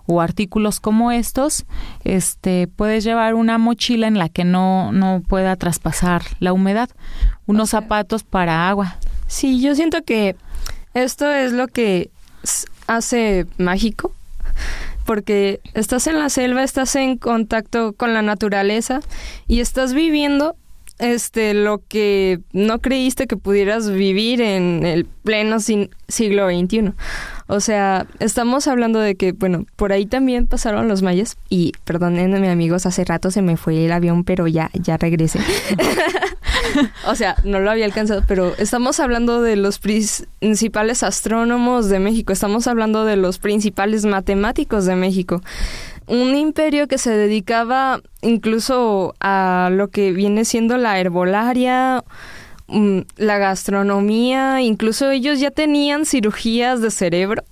o, 0.07 0.21
artículos 0.21 0.81
como 0.81 1.13
estos, 1.13 1.65
este 2.05 2.67
puedes 2.67 3.05
llevar 3.05 3.35
una 3.35 3.59
mochila 3.59 4.09
en 4.09 4.19
la 4.19 4.29
que 4.29 4.45
no, 4.45 4.93
no 4.93 5.23
pueda 5.27 5.57
traspasar 5.57 6.23
la 6.41 6.53
humedad, 6.53 6.91
unos 7.47 7.71
zapatos 7.71 8.25
para 8.25 8.69
agua. 8.69 8.97
Sí, 9.29 9.61
yo 9.61 9.75
siento 9.75 10.03
que 10.03 10.37
esto 10.95 11.31
es 11.31 11.53
lo 11.53 11.69
que 11.69 12.11
hace 12.87 13.47
mágico 13.59 14.13
porque 15.05 15.61
estás 15.75 16.09
en 16.09 16.19
la 16.19 16.29
selva, 16.29 16.65
estás 16.65 16.97
en 16.97 17.17
contacto 17.17 17.93
con 17.93 18.13
la 18.13 18.23
naturaleza 18.23 19.01
y 19.47 19.61
estás 19.61 19.95
viviendo 19.95 20.57
este 20.99 21.55
lo 21.55 21.83
que 21.87 22.41
no 22.53 22.79
creíste 22.81 23.27
que 23.27 23.37
pudieras 23.37 23.91
vivir 23.91 24.41
en 24.41 24.85
el 24.85 25.05
pleno 25.05 25.59
siglo 25.61 26.49
XXI. 26.49 26.93
O 27.49 27.61
sea, 27.61 28.07
estamos 28.19 28.67
hablando 28.67 28.99
de 28.99 29.15
que, 29.15 29.33
bueno, 29.33 29.67
por 29.77 29.93
ahí 29.93 30.07
también 30.07 30.47
pasaron 30.47 30.89
los 30.89 31.03
mayas 31.03 31.37
y, 31.49 31.73
perdónenme 31.85 32.51
amigos, 32.51 32.87
hace 32.87 33.05
rato 33.05 33.31
se 33.31 33.43
me 33.43 33.57
fue 33.57 33.85
el 33.85 33.93
avión, 33.93 34.25
pero 34.25 34.49
ya, 34.49 34.71
ya 34.75 34.97
regresé. 34.97 35.39
o 37.07 37.15
sea, 37.15 37.37
no 37.45 37.61
lo 37.61 37.71
había 37.71 37.85
alcanzado, 37.85 38.25
pero 38.27 38.55
estamos 38.57 38.99
hablando 38.99 39.43
de 39.43 39.57
los 39.57 39.79
principales 39.79 41.03
astrónomos 41.05 41.89
de 41.89 42.01
México, 42.01 42.33
estamos 42.33 42.67
hablando 42.67 43.05
de 43.05 43.17
los 43.17 43.39
principales 43.39 44.05
matemáticos 44.05 44.85
de 44.85 44.97
México. 44.97 45.41
Un 46.07 46.35
imperio 46.37 46.89
que 46.89 46.99
se 46.99 47.11
dedicaba 47.11 48.01
incluso 48.23 49.15
a 49.21 49.71
lo 49.73 49.89
que 49.89 50.13
viene 50.13 50.45
siendo 50.45 50.77
la 50.77 50.99
herbolaria, 50.99 52.05
mm, 52.69 53.01
la 53.17 53.39
gastronomía, 53.39 54.61
incluso 54.63 55.11
ellos 55.11 55.41
ya 55.41 55.51
tenían 55.51 56.07
cirugías 56.07 56.81
de 56.81 56.91
cerebro 56.91 57.43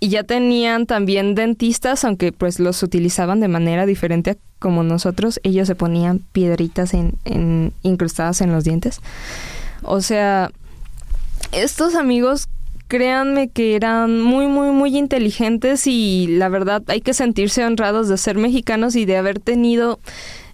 y 0.00 0.08
ya 0.08 0.24
tenían 0.24 0.86
también 0.86 1.34
dentistas, 1.34 2.04
aunque 2.04 2.32
pues 2.32 2.58
los 2.58 2.82
utilizaban 2.82 3.40
de 3.40 3.48
manera 3.48 3.86
diferente 3.86 4.36
como 4.58 4.82
nosotros. 4.82 5.38
Ellos 5.44 5.68
se 5.68 5.76
ponían 5.76 6.20
piedritas 6.32 6.92
en, 6.94 7.72
incrustadas 7.82 8.40
en 8.40 8.50
los 8.52 8.64
dientes. 8.64 9.00
O 9.82 10.00
sea, 10.00 10.50
estos 11.52 11.94
amigos 11.94 12.48
créanme 12.92 13.48
que 13.48 13.74
eran 13.74 14.20
muy, 14.20 14.46
muy, 14.46 14.70
muy 14.70 14.98
inteligentes 14.98 15.86
y 15.86 16.26
la 16.28 16.50
verdad 16.50 16.82
hay 16.88 17.00
que 17.00 17.14
sentirse 17.14 17.64
honrados 17.64 18.06
de 18.06 18.18
ser 18.18 18.36
mexicanos 18.36 18.96
y 18.96 19.06
de 19.06 19.16
haber 19.16 19.38
tenido 19.40 19.98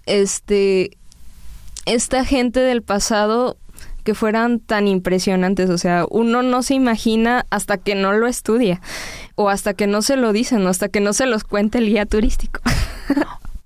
este 0.07 0.97
esta 1.85 2.25
gente 2.25 2.61
del 2.61 2.83
pasado 2.83 3.57
que 4.05 4.15
fueran 4.15 4.61
tan 4.61 4.87
impresionantes. 4.87 5.69
O 5.69 5.79
sea, 5.79 6.07
uno 6.11 6.45
no 6.45 6.63
se 6.63 6.75
imagina 6.75 7.45
hasta 7.51 7.77
que 7.77 7.97
no 7.97 8.13
lo 8.13 8.29
estudia 8.29 8.81
o 9.35 9.49
hasta 9.49 9.75
que 9.75 9.89
no 9.89 10.01
se 10.01 10.15
lo 10.15 10.33
dicen 10.33 10.65
o 10.65 10.69
hasta 10.69 10.89
que 10.89 11.01
no 11.01 11.15
se 11.15 11.27
los 11.27 11.43
cuente 11.43 11.79
el 11.79 11.87
guía 11.87 12.07
turístico. 12.07 12.61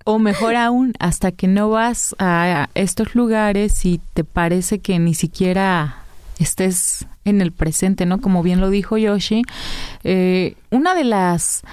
O 0.05 0.19
mejor 0.19 0.57
aún, 0.57 0.91
hasta 0.99 1.31
que 1.31 1.47
no 1.47 1.69
vas 1.69 2.13
a 2.19 2.67
estos 2.75 3.15
lugares 3.15 3.85
y 3.85 4.01
te 4.13 4.25
parece 4.25 4.79
que 4.79 4.99
ni 4.99 5.13
siquiera 5.13 6.03
estés 6.39 7.07
en 7.25 7.41
el 7.41 7.51
presente, 7.51 8.05
¿no? 8.05 8.19
Como 8.21 8.43
bien 8.43 8.59
lo 8.61 8.69
dijo 8.69 8.97
Yoshi, 8.97 9.43
eh, 10.03 10.55
una 10.69 10.95
de 10.95 11.03
las 11.03 11.63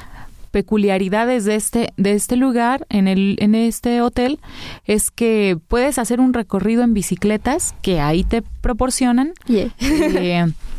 peculiaridades 0.50 1.44
de 1.44 1.54
este 1.54 1.92
de 1.96 2.12
este 2.12 2.36
lugar 2.36 2.86
en 2.88 3.06
el 3.06 3.36
en 3.38 3.54
este 3.54 4.02
hotel 4.02 4.40
es 4.84 5.10
que 5.12 5.56
puedes 5.68 5.98
hacer 5.98 6.20
un 6.20 6.34
recorrido 6.34 6.82
en 6.82 6.92
bicicletas 6.92 7.74
que 7.82 8.00
ahí 8.00 8.24
te 8.24 8.42
proporcionan 8.60 9.32
eh, 9.48 9.70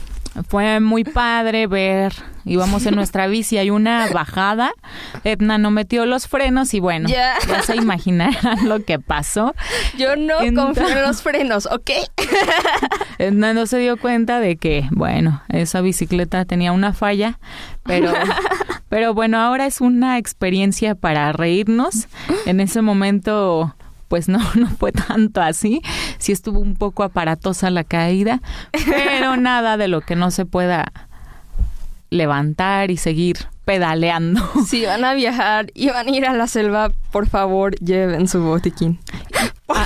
fue 0.48 0.80
muy 0.80 1.04
padre 1.04 1.68
ver, 1.68 2.14
íbamos 2.46 2.86
en 2.86 2.96
nuestra 2.96 3.28
bici, 3.28 3.58
hay 3.58 3.70
una 3.70 4.08
bajada, 4.12 4.72
Edna 5.24 5.58
no 5.58 5.72
metió 5.72 6.06
los 6.06 6.28
frenos 6.28 6.74
y 6.74 6.80
bueno, 6.80 7.10
ya 7.10 7.36
se 7.64 7.76
imaginarán 7.76 8.70
lo 8.70 8.84
que 8.84 8.98
pasó. 9.00 9.54
Yo 9.98 10.16
no 10.16 10.38
confío 10.56 10.88
en 10.88 11.02
los 11.02 11.22
frenos, 11.22 11.66
¿ok? 11.66 11.92
Edna 13.18 13.54
no 13.54 13.66
se 13.66 13.78
dio 13.80 13.98
cuenta 13.98 14.40
de 14.40 14.56
que, 14.56 14.88
bueno, 14.92 15.42
esa 15.50 15.82
bicicleta 15.82 16.46
tenía 16.46 16.72
una 16.72 16.94
falla, 16.94 17.38
pero, 17.84 18.14
pero 18.90 19.14
bueno, 19.14 19.40
ahora 19.40 19.66
es 19.66 19.82
una 19.82 20.18
experiencia 20.18 20.96
para 20.96 21.32
reírnos. 21.34 22.08
En 22.46 22.62
ese 22.62 22.82
momento 22.82 23.76
pues 24.12 24.28
no, 24.28 24.40
no 24.56 24.68
fue 24.68 24.92
tanto 24.92 25.42
así. 25.42 25.82
Sí 26.18 26.34
estuvo 26.34 26.60
un 26.60 26.76
poco 26.76 27.04
aparatosa 27.04 27.72
la 27.72 27.86
caída, 27.86 28.42
pero 28.86 29.38
nada 29.38 29.78
de 29.78 29.88
lo 29.88 30.02
que 30.02 30.18
no 30.18 30.32
se 30.32 30.46
pueda 30.46 30.92
levantar 32.10 32.92
y 32.92 32.98
seguir 32.98 33.48
pedaleando. 33.72 34.42
Si 34.68 34.86
van 34.86 35.04
a 35.06 35.14
viajar 35.14 35.72
y 35.74 35.88
van 35.88 36.08
a 36.08 36.12
ir 36.12 36.26
a 36.26 36.34
la 36.34 36.48
selva, 36.48 36.92
por 37.12 37.28
favor, 37.28 37.76
lleven 37.76 38.28
su 38.28 38.42
botiquín. 38.42 39.00
Ah, 39.68 39.86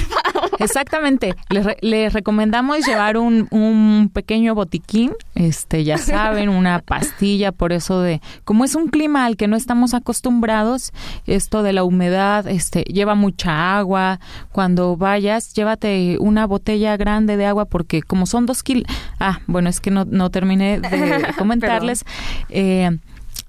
exactamente. 0.59 1.35
Les, 1.81 2.13
recomendamos 2.13 2.85
llevar 2.85 3.17
un, 3.17 3.47
un, 3.51 4.09
pequeño 4.13 4.55
botiquín, 4.55 5.13
este, 5.35 5.83
ya 5.83 5.97
saben, 5.97 6.49
una 6.49 6.79
pastilla, 6.79 7.51
por 7.51 7.73
eso 7.73 8.01
de, 8.01 8.21
como 8.43 8.65
es 8.65 8.75
un 8.75 8.87
clima 8.87 9.25
al 9.25 9.37
que 9.37 9.47
no 9.47 9.55
estamos 9.55 9.93
acostumbrados, 9.93 10.91
esto 11.25 11.63
de 11.63 11.73
la 11.73 11.83
humedad, 11.83 12.47
este, 12.47 12.83
lleva 12.83 13.15
mucha 13.15 13.77
agua. 13.77 14.19
Cuando 14.51 14.97
vayas, 14.97 15.53
llévate 15.53 16.17
una 16.19 16.47
botella 16.47 16.97
grande 16.97 17.37
de 17.37 17.45
agua, 17.45 17.65
porque 17.65 18.01
como 18.01 18.25
son 18.25 18.45
dos 18.45 18.63
kilos, 18.63 18.85
ah, 19.19 19.39
bueno, 19.47 19.69
es 19.69 19.79
que 19.79 19.91
no, 19.91 20.05
no 20.05 20.29
terminé 20.29 20.79
de 20.79 21.25
comentarles, 21.37 22.03
eh, 22.49 22.97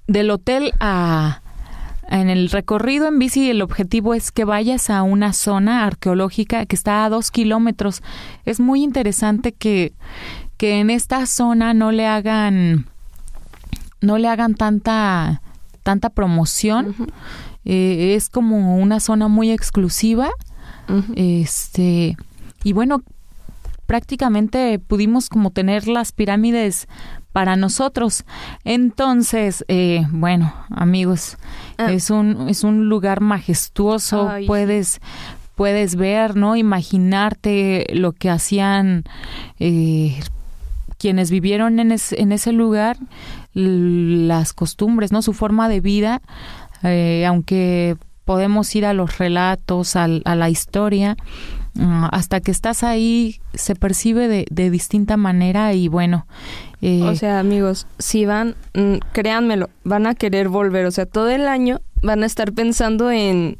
del 0.07 0.31
hotel 0.31 0.73
a 0.79 1.41
en 2.09 2.29
el 2.29 2.49
recorrido 2.49 3.07
en 3.07 3.19
bici 3.19 3.49
el 3.49 3.61
objetivo 3.61 4.13
es 4.13 4.31
que 4.31 4.45
vayas 4.45 4.89
a 4.89 5.03
una 5.03 5.33
zona 5.33 5.85
arqueológica 5.85 6.65
que 6.65 6.75
está 6.75 7.03
a 7.03 7.09
dos 7.09 7.31
kilómetros. 7.31 8.01
Es 8.45 8.61
muy 8.61 8.81
interesante 8.81 9.51
que, 9.51 9.93
que 10.55 10.79
en 10.79 10.89
esta 10.89 11.25
zona 11.25 11.73
no 11.73 11.91
le 11.91 12.07
hagan 12.07 12.87
no 13.99 14.17
le 14.17 14.27
hagan 14.29 14.55
tanta 14.55 15.41
tanta 15.83 16.09
promoción. 16.09 16.95
Eh, 17.65 18.15
es 18.15 18.29
como 18.29 18.77
una 18.77 19.01
zona 19.01 19.27
muy 19.27 19.51
exclusiva. 19.51 20.29
Este 21.15 22.15
y 22.63 22.71
bueno, 22.71 23.03
prácticamente 23.85 24.79
pudimos 24.79 25.27
como 25.27 25.51
tener 25.51 25.89
las 25.89 26.13
pirámides 26.13 26.87
para 27.37 27.55
nosotros. 27.55 28.25
Entonces, 28.63 29.63
eh, 29.67 30.07
bueno, 30.09 30.55
amigos, 30.71 31.37
ah. 31.77 31.91
es 31.91 32.09
un 32.09 32.49
es 32.49 32.63
un 32.63 32.89
lugar 32.89 33.21
majestuoso. 33.21 34.31
puedes 34.47 34.99
puedes 35.53 35.97
ver, 35.97 36.35
¿no? 36.35 36.55
Imaginarte 36.55 37.85
lo 37.93 38.13
que 38.13 38.31
hacían 38.31 39.03
eh, 39.59 40.19
quienes 40.97 41.29
vivieron 41.29 41.79
en, 41.79 41.91
en 41.91 42.31
ese 42.31 42.53
lugar, 42.53 42.97
las 43.53 44.53
costumbres, 44.53 45.11
¿no? 45.11 45.21
Su 45.21 45.33
forma 45.33 45.69
de 45.69 45.79
vida, 45.79 46.23
eh, 46.81 47.23
aunque 47.27 47.97
podemos 48.25 48.75
ir 48.75 48.83
a 48.83 48.93
los 48.93 49.19
relatos, 49.19 49.95
a 49.95 50.07
la 50.07 50.49
historia, 50.49 51.15
hasta 52.11 52.41
que 52.41 52.51
estás 52.51 52.83
ahí 52.83 53.39
se 53.53 53.75
percibe 53.75 54.27
de, 54.27 54.45
de 54.49 54.69
distinta 54.69 55.17
manera 55.17 55.73
y 55.73 55.87
bueno. 55.87 56.25
Eh, 56.81 57.03
o 57.03 57.15
sea, 57.15 57.39
amigos, 57.39 57.87
si 57.97 58.25
van, 58.25 58.55
mm, 58.73 58.97
créanmelo, 59.11 59.69
van 59.83 60.05
a 60.05 60.15
querer 60.15 60.49
volver, 60.49 60.85
o 60.85 60.91
sea, 60.91 61.05
todo 61.05 61.29
el 61.29 61.47
año 61.47 61.81
van 62.01 62.23
a 62.23 62.25
estar 62.25 62.53
pensando 62.53 63.09
en 63.11 63.57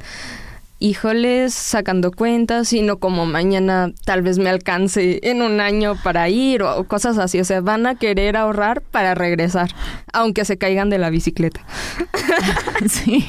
híjoles, 0.80 1.54
sacando 1.54 2.12
cuentas, 2.12 2.68
sino 2.70 2.98
como 2.98 3.26
mañana 3.26 3.92
tal 4.06 4.22
vez 4.22 4.38
me 4.38 4.50
alcance 4.50 5.20
en 5.24 5.42
un 5.42 5.60
año 5.60 5.96
para 6.04 6.30
ir 6.30 6.62
o, 6.64 6.84
cosas 6.86 7.18
así. 7.18 7.40
O 7.40 7.46
sea, 7.46 7.62
van 7.62 7.88
a 7.88 7.96
querer 7.96 8.38
ahorrar 8.38 8.82
para 8.82 9.16
regresar, 9.16 9.72
aunque 10.14 10.46
se 10.46 10.58
caigan 10.58 10.90
de 10.90 10.98
la 10.98 11.10
bicicleta. 11.10 11.62
sí. 12.90 13.26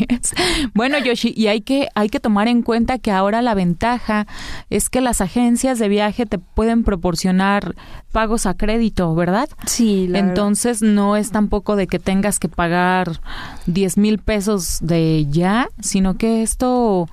Bueno, 0.74 0.98
Yoshi, 0.98 1.32
y 1.36 1.46
hay 1.46 1.62
que, 1.62 1.88
hay 1.94 2.08
que 2.08 2.20
tomar 2.20 2.48
en 2.48 2.62
cuenta 2.62 2.98
que 2.98 3.10
ahora 3.10 3.42
la 3.42 3.54
ventaja 3.54 4.26
es 4.70 4.90
que 4.90 5.00
las 5.00 5.20
agencias 5.20 5.78
de 5.78 5.88
viaje 5.88 6.26
te 6.26 6.38
pueden 6.38 6.84
proporcionar 6.84 7.74
pagos 8.12 8.46
a 8.46 8.54
crédito, 8.54 9.14
¿verdad? 9.14 9.48
Sí. 9.66 10.10
Entonces 10.12 10.82
no 10.82 11.16
es 11.16 11.30
tampoco 11.30 11.76
de 11.76 11.86
que 11.86 11.98
tengas 11.98 12.38
que 12.38 12.48
pagar 12.48 13.20
10 13.66 13.98
mil 13.98 14.18
pesos 14.18 14.78
de 14.80 15.26
ya, 15.30 15.68
sino 15.80 16.16
que 16.16 16.42
esto 16.42 17.08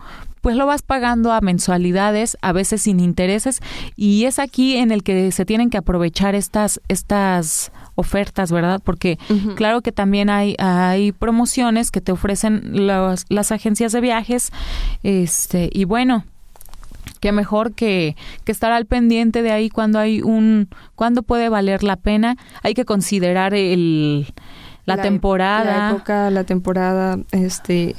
pues 0.45 0.57
lo 0.57 0.67
vas 0.67 0.83
pagando 0.83 1.33
a 1.33 1.41
mensualidades, 1.41 2.37
a 2.43 2.51
veces 2.51 2.83
sin 2.83 2.99
intereses, 2.99 3.61
y 3.95 4.25
es 4.25 4.37
aquí 4.37 4.77
en 4.77 4.91
el 4.91 5.01
que 5.01 5.31
se 5.31 5.43
tienen 5.43 5.71
que 5.71 5.77
aprovechar 5.79 6.35
estas, 6.35 6.79
estas 6.87 7.71
ofertas, 7.95 8.51
¿verdad? 8.51 8.79
Porque 8.83 9.17
claro 9.55 9.81
que 9.81 9.91
también 9.91 10.29
hay, 10.29 10.55
hay 10.59 11.13
promociones 11.13 11.89
que 11.89 11.99
te 11.99 12.11
ofrecen 12.11 12.85
las, 12.85 13.25
las 13.27 13.51
agencias 13.51 13.91
de 13.91 14.01
viajes, 14.01 14.51
este, 15.01 15.71
y 15.73 15.85
bueno, 15.85 16.25
qué 17.21 17.31
mejor 17.31 17.73
que, 17.73 18.15
que, 18.43 18.51
estar 18.51 18.71
al 18.71 18.85
pendiente 18.85 19.41
de 19.41 19.51
ahí 19.51 19.71
cuando 19.71 19.97
hay 19.97 20.21
un, 20.21 20.69
cuando 20.93 21.23
puede 21.23 21.49
valer 21.49 21.81
la 21.81 21.95
pena. 21.95 22.37
Hay 22.61 22.75
que 22.75 22.85
considerar 22.85 23.55
el, 23.55 24.31
la, 24.85 25.01
temporada. 25.01 25.63
La 25.63 25.89
época, 25.89 26.29
la 26.29 26.43
temporada, 26.43 27.17
este, 27.31 27.95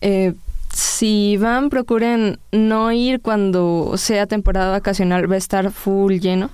eh, 0.00 0.32
si 0.76 1.38
van, 1.38 1.70
procuren 1.70 2.38
no 2.52 2.92
ir 2.92 3.22
cuando 3.22 3.94
sea 3.96 4.26
temporada 4.26 4.72
vacacional, 4.72 5.30
va 5.30 5.36
a 5.36 5.38
estar 5.38 5.70
full 5.70 6.18
lleno, 6.18 6.50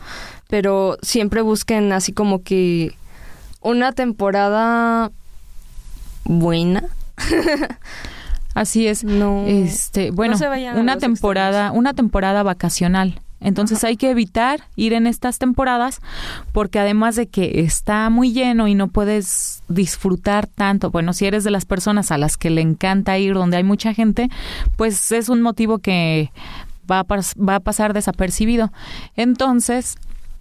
pero 0.49 0.97
siempre 1.03 1.43
busquen 1.43 1.93
así 1.93 2.13
como 2.13 2.41
que 2.45 2.95
una 3.61 3.91
temporada 3.91 5.11
buena. 6.25 6.85
Así 8.55 8.87
es. 8.87 9.03
No. 9.03 9.45
Este, 9.49 10.13
bueno, 10.13 10.37
una 10.77 10.99
temporada, 10.99 11.73
una 11.73 11.93
temporada 11.93 12.45
vacacional. 12.45 13.21
Entonces 13.43 13.85
hay 13.85 13.97
que 13.97 14.11
evitar 14.11 14.63
ir 14.77 14.93
en 14.93 15.07
estas 15.07 15.39
temporadas 15.39 16.01
porque 16.53 16.79
además 16.79 17.17
de 17.17 17.27
que 17.27 17.61
está 17.61 18.09
muy 18.11 18.33
lleno 18.33 18.69
y 18.69 18.75
no 18.75 18.89
puedes 18.89 19.63
disfrutar 19.69 20.47
tanto, 20.47 20.91
bueno, 20.91 21.13
si 21.13 21.27
eres 21.27 21.45
de 21.45 21.51
las 21.51 21.65
personas 21.65 22.11
a 22.11 22.19
las 22.19 22.37
que 22.37 22.51
le 22.51 22.61
encanta 22.61 23.19
ir 23.19 23.35
donde 23.35 23.57
hay 23.57 23.65
mucha 23.65 23.95
gente, 23.95 24.29
pues 24.77 25.13
es 25.13 25.29
un 25.29 25.43
motivo 25.43 25.79
que 25.79 26.31
va 26.91 27.01
a, 27.01 27.05
va 27.05 27.57
a 27.57 27.61
pasar 27.61 27.93
desapercibido. 27.93 28.73
Entonces, 29.17 29.97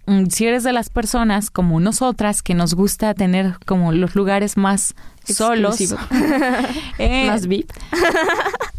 mm, 0.06 0.26
si 0.26 0.46
eres 0.46 0.64
de 0.64 0.72
las 0.72 0.90
personas 0.90 1.50
como 1.50 1.80
nosotras 1.80 2.42
que 2.42 2.54
nos 2.54 2.74
gusta 2.74 3.14
tener 3.14 3.56
como 3.66 3.92
los 3.92 4.14
lugares 4.14 4.56
más 4.56 4.94
solos, 5.24 5.78
eh, 6.98 7.26
más 7.26 7.46
VIP, 7.46 7.70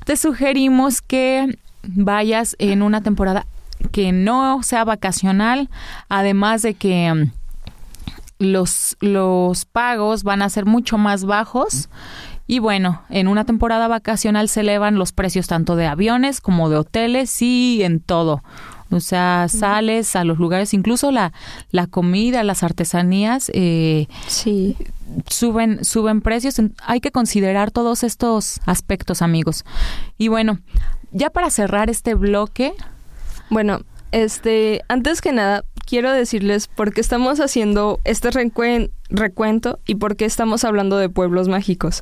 te 0.06 0.18
sugerimos 0.18 1.02
que 1.02 1.58
vayas 1.84 2.56
en 2.60 2.82
una 2.82 3.02
temporada 3.02 3.46
que 3.92 4.12
no 4.12 4.64
sea 4.64 4.84
vacacional, 4.84 5.70
además 6.10 6.62
de 6.62 6.74
que 6.74 7.14
mm, 7.14 7.32
los, 8.40 8.98
los 9.00 9.66
pagos 9.66 10.24
van 10.24 10.42
a 10.42 10.50
ser 10.50 10.66
mucho 10.66 10.98
más 10.98 11.26
bajos. 11.26 11.90
Y 12.46 12.60
bueno, 12.60 13.02
en 13.10 13.28
una 13.28 13.46
temporada 13.46 13.88
vacacional 13.88 14.50
se 14.50 14.62
elevan 14.62 14.96
los 14.96 15.14
precios 15.14 15.48
tanto 15.48 15.76
de 15.76 15.88
aviones 15.88 16.42
como 16.42 16.70
de 16.70 16.78
hoteles 16.78 17.42
y 17.42 17.84
en 17.84 18.00
todo. 18.00 18.44
O 18.92 19.00
sea, 19.00 19.48
sales 19.50 20.16
a 20.16 20.24
los 20.24 20.38
lugares, 20.38 20.74
incluso 20.74 21.12
la, 21.12 21.34
la 21.72 21.88
comida, 21.88 22.44
las 22.44 22.62
artesanías, 22.62 23.50
eh, 23.54 24.08
sí. 24.28 24.78
suben, 25.28 25.84
suben 25.84 26.22
precios. 26.22 26.62
Hay 26.86 27.00
que 27.00 27.12
considerar 27.12 27.72
todos 27.72 28.04
estos 28.04 28.60
aspectos, 28.66 29.24
amigos. 29.24 29.66
Y 30.18 30.28
bueno, 30.28 30.60
ya 31.12 31.30
para 31.32 31.50
cerrar 31.50 31.90
este 31.90 32.14
bloque. 32.14 32.74
Bueno, 33.54 33.82
este, 34.12 34.82
antes 34.88 35.22
que 35.22 35.32
nada, 35.32 35.64
quiero 35.86 36.12
decirles 36.12 36.68
por 36.68 36.92
qué 36.92 37.02
estamos 37.02 37.40
haciendo 37.40 38.00
este 38.04 38.32
recuento 38.32 39.80
y 39.86 39.94
por 39.94 40.16
qué 40.16 40.26
estamos 40.26 40.64
hablando 40.64 40.98
de 40.98 41.08
pueblos 41.08 41.50
mágicos. 41.50 42.02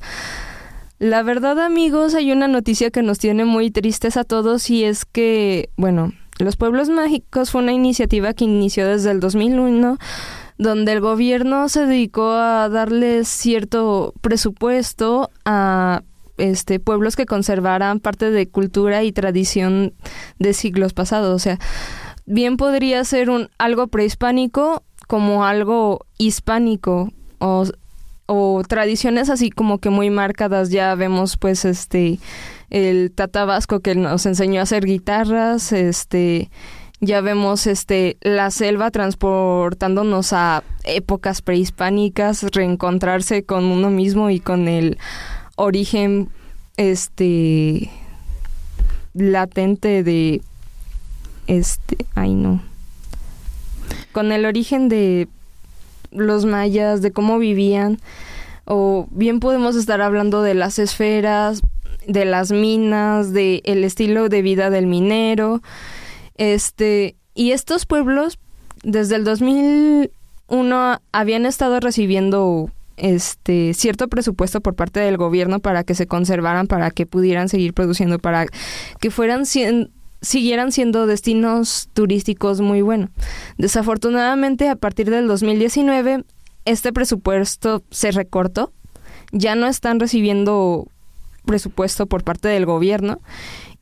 La 0.97 1.23
verdad, 1.23 1.59
amigos, 1.59 2.15
hay 2.15 2.31
una 2.31 2.47
noticia 2.47 2.89
que 2.89 3.01
nos 3.01 3.19
tiene 3.19 3.43
muy 3.43 3.69
tristes 3.69 4.15
a 4.15 4.23
todos 4.23 4.69
y 4.69 4.85
es 4.85 5.03
que, 5.03 5.69
bueno, 5.75 6.13
los 6.39 6.55
pueblos 6.55 6.87
mágicos 6.87 7.51
fue 7.51 7.63
una 7.63 7.73
iniciativa 7.73 8.33
que 8.33 8.45
inició 8.45 8.87
desde 8.87 9.11
el 9.11 9.19
2001 9.19 9.97
donde 10.57 10.93
el 10.93 11.01
gobierno 11.01 11.67
se 11.67 11.85
dedicó 11.85 12.31
a 12.31 12.69
darles 12.69 13.27
cierto 13.27 14.13
presupuesto 14.21 15.31
a 15.43 16.03
este 16.41 16.79
pueblos 16.79 17.15
que 17.15 17.25
conservaran 17.25 17.99
parte 17.99 18.31
de 18.31 18.47
cultura 18.49 19.03
y 19.03 19.11
tradición 19.11 19.93
de 20.39 20.53
siglos 20.53 20.93
pasados, 20.93 21.33
o 21.33 21.39
sea, 21.39 21.59
bien 22.25 22.57
podría 22.57 23.03
ser 23.03 23.29
un 23.29 23.49
algo 23.57 23.87
prehispánico 23.87 24.83
como 25.07 25.45
algo 25.45 26.05
hispánico 26.17 27.11
o, 27.39 27.65
o 28.25 28.63
tradiciones 28.67 29.29
así 29.29 29.49
como 29.49 29.79
que 29.79 29.89
muy 29.89 30.09
marcadas. 30.09 30.69
Ya 30.69 30.95
vemos 30.95 31.37
pues 31.37 31.65
este 31.65 32.19
el 32.69 33.11
Tata 33.11 33.45
Vasco 33.45 33.81
que 33.81 33.95
nos 33.95 34.25
enseñó 34.25 34.61
a 34.61 34.63
hacer 34.63 34.85
guitarras 34.85 35.73
este 35.73 36.49
ya 37.01 37.19
vemos 37.19 37.67
este 37.67 38.17
la 38.21 38.51
selva 38.51 38.91
transportándonos 38.91 40.33
a 40.33 40.63
épocas 40.85 41.41
prehispánicas 41.41 42.43
reencontrarse 42.53 43.43
con 43.43 43.65
uno 43.65 43.89
mismo 43.89 44.29
y 44.29 44.39
con 44.39 44.67
el 44.67 44.97
origen 45.55 46.29
este 46.77 47.89
latente 49.13 50.03
de 50.03 50.41
este, 51.47 52.05
ay 52.15 52.33
no. 52.33 52.61
Con 54.11 54.31
el 54.31 54.45
origen 54.45 54.89
de 54.89 55.27
los 56.11 56.45
mayas, 56.45 57.01
de 57.01 57.11
cómo 57.11 57.39
vivían, 57.39 57.99
o 58.65 59.07
bien 59.11 59.39
podemos 59.39 59.75
estar 59.75 60.01
hablando 60.01 60.41
de 60.41 60.53
las 60.53 60.79
esferas, 60.79 61.61
de 62.07 62.25
las 62.25 62.51
minas, 62.51 63.33
de 63.33 63.61
el 63.65 63.83
estilo 63.83 64.29
de 64.29 64.41
vida 64.41 64.69
del 64.69 64.87
minero. 64.87 65.61
Este, 66.35 67.15
y 67.35 67.51
estos 67.51 67.85
pueblos 67.85 68.39
desde 68.83 69.15
el 69.15 69.23
2001 69.23 71.01
habían 71.11 71.45
estado 71.45 71.79
recibiendo 71.79 72.69
este 73.01 73.73
cierto 73.73 74.07
presupuesto 74.07 74.61
por 74.61 74.75
parte 74.75 74.99
del 74.99 75.17
gobierno 75.17 75.59
para 75.59 75.83
que 75.83 75.95
se 75.95 76.07
conservaran, 76.07 76.67
para 76.67 76.91
que 76.91 77.05
pudieran 77.05 77.49
seguir 77.49 77.73
produciendo, 77.73 78.19
para 78.19 78.45
que 78.99 79.11
fueran 79.11 79.45
siguieran 79.45 80.71
siendo 80.71 81.07
destinos 81.07 81.89
turísticos 81.93 82.61
muy 82.61 82.81
buenos. 82.81 83.09
Desafortunadamente, 83.57 84.69
a 84.69 84.75
partir 84.75 85.09
del 85.09 85.27
2019, 85.27 86.23
este 86.65 86.93
presupuesto 86.93 87.83
se 87.89 88.11
recortó. 88.11 88.71
Ya 89.31 89.55
no 89.55 89.65
están 89.67 89.99
recibiendo 89.99 90.87
presupuesto 91.45 92.05
por 92.05 92.23
parte 92.23 92.47
del 92.47 92.65
gobierno 92.67 93.19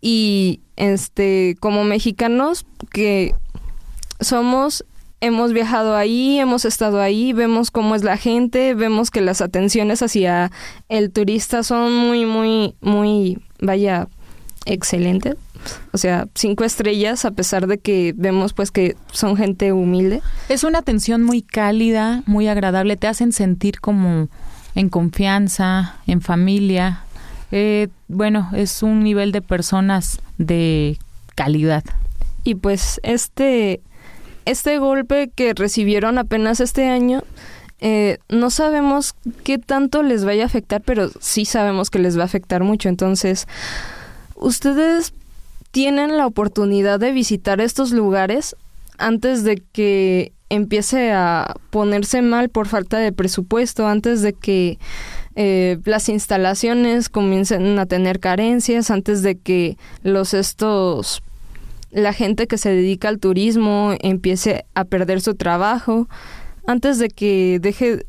y 0.01 0.61
este 0.77 1.57
como 1.59 1.83
mexicanos 1.83 2.65
que 2.91 3.35
somos 4.21 4.85
hemos 5.21 5.53
viajado 5.53 5.95
ahí, 5.95 6.39
hemos 6.39 6.65
estado 6.65 7.01
ahí, 7.01 7.33
vemos 7.33 7.71
cómo 7.71 7.95
es 7.95 8.03
la 8.03 8.17
gente, 8.17 8.73
vemos 8.73 9.11
que 9.11 9.21
las 9.21 9.41
atenciones 9.41 10.01
hacia 10.01 10.51
el 10.87 11.11
turista 11.11 11.63
son 11.63 11.95
muy 11.95 12.25
muy 12.25 12.75
muy 12.81 13.39
vaya 13.59 14.07
excelentes 14.65 15.35
o 15.91 15.97
sea, 15.97 16.27
cinco 16.35 16.63
estrellas 16.63 17.25
a 17.25 17.31
pesar 17.31 17.67
de 17.67 17.77
que 17.77 18.13
vemos 18.15 18.53
pues 18.53 18.71
que 18.71 18.95
son 19.11 19.35
gente 19.35 19.71
humilde. 19.73 20.21
Es 20.47 20.63
una 20.63 20.79
atención 20.79 21.23
muy 21.23 21.41
cálida, 21.41 22.23
muy 22.25 22.47
agradable, 22.47 22.95
te 22.95 23.07
hacen 23.07 23.31
sentir 23.31 23.79
como 23.79 24.29
en 24.75 24.89
confianza, 24.89 25.95
en 26.07 26.21
familia. 26.21 27.03
Eh, 27.51 27.89
bueno, 28.07 28.49
es 28.53 28.83
un 28.83 29.03
nivel 29.03 29.31
de 29.31 29.41
personas 29.41 30.19
de 30.37 30.97
calidad. 31.35 31.83
Y 32.43 32.55
pues 32.55 32.99
este, 33.03 33.81
este 34.49 34.79
golpe 34.79 35.29
que 35.33 35.53
recibieron 35.53 36.17
apenas 36.17 36.59
este 36.59 36.87
año, 36.87 37.23
eh, 37.81 38.17
no 38.27 38.49
sabemos 38.49 39.15
qué 39.43 39.57
tanto 39.57 40.03
les 40.03 40.25
vaya 40.25 40.43
a 40.43 40.47
afectar, 40.47 40.81
pero 40.81 41.09
sí 41.19 41.45
sabemos 41.45 41.89
que 41.89 41.99
les 41.99 42.17
va 42.17 42.23
a 42.23 42.25
afectar 42.25 42.63
mucho. 42.63 42.89
Entonces, 42.89 43.47
ustedes 44.35 45.13
tienen 45.71 46.17
la 46.17 46.25
oportunidad 46.25 46.99
de 46.99 47.11
visitar 47.11 47.61
estos 47.61 47.91
lugares 47.91 48.55
antes 48.97 49.43
de 49.43 49.61
que 49.71 50.33
empiece 50.49 51.11
a 51.11 51.55
ponerse 51.69 52.21
mal 52.21 52.49
por 52.49 52.67
falta 52.67 52.97
de 52.97 53.11
presupuesto, 53.11 53.87
antes 53.87 54.21
de 54.21 54.33
que 54.33 54.79
eh, 55.35 55.77
las 55.85 56.09
instalaciones 56.09 57.07
comiencen 57.07 57.77
a 57.77 57.85
tener 57.85 58.19
carencias, 58.19 58.89
antes 58.89 59.21
de 59.21 59.37
que 59.37 59.77
los 60.03 60.33
estos 60.33 61.21
la 61.91 62.13
gente 62.13 62.47
que 62.47 62.57
se 62.57 62.69
dedica 62.69 63.09
al 63.09 63.19
turismo 63.19 63.95
empiece 64.01 64.65
a 64.75 64.85
perder 64.85 65.21
su 65.21 65.35
trabajo, 65.35 66.07
antes 66.65 66.99
de 66.99 67.09
que 67.09 67.59
deje 67.61 68.05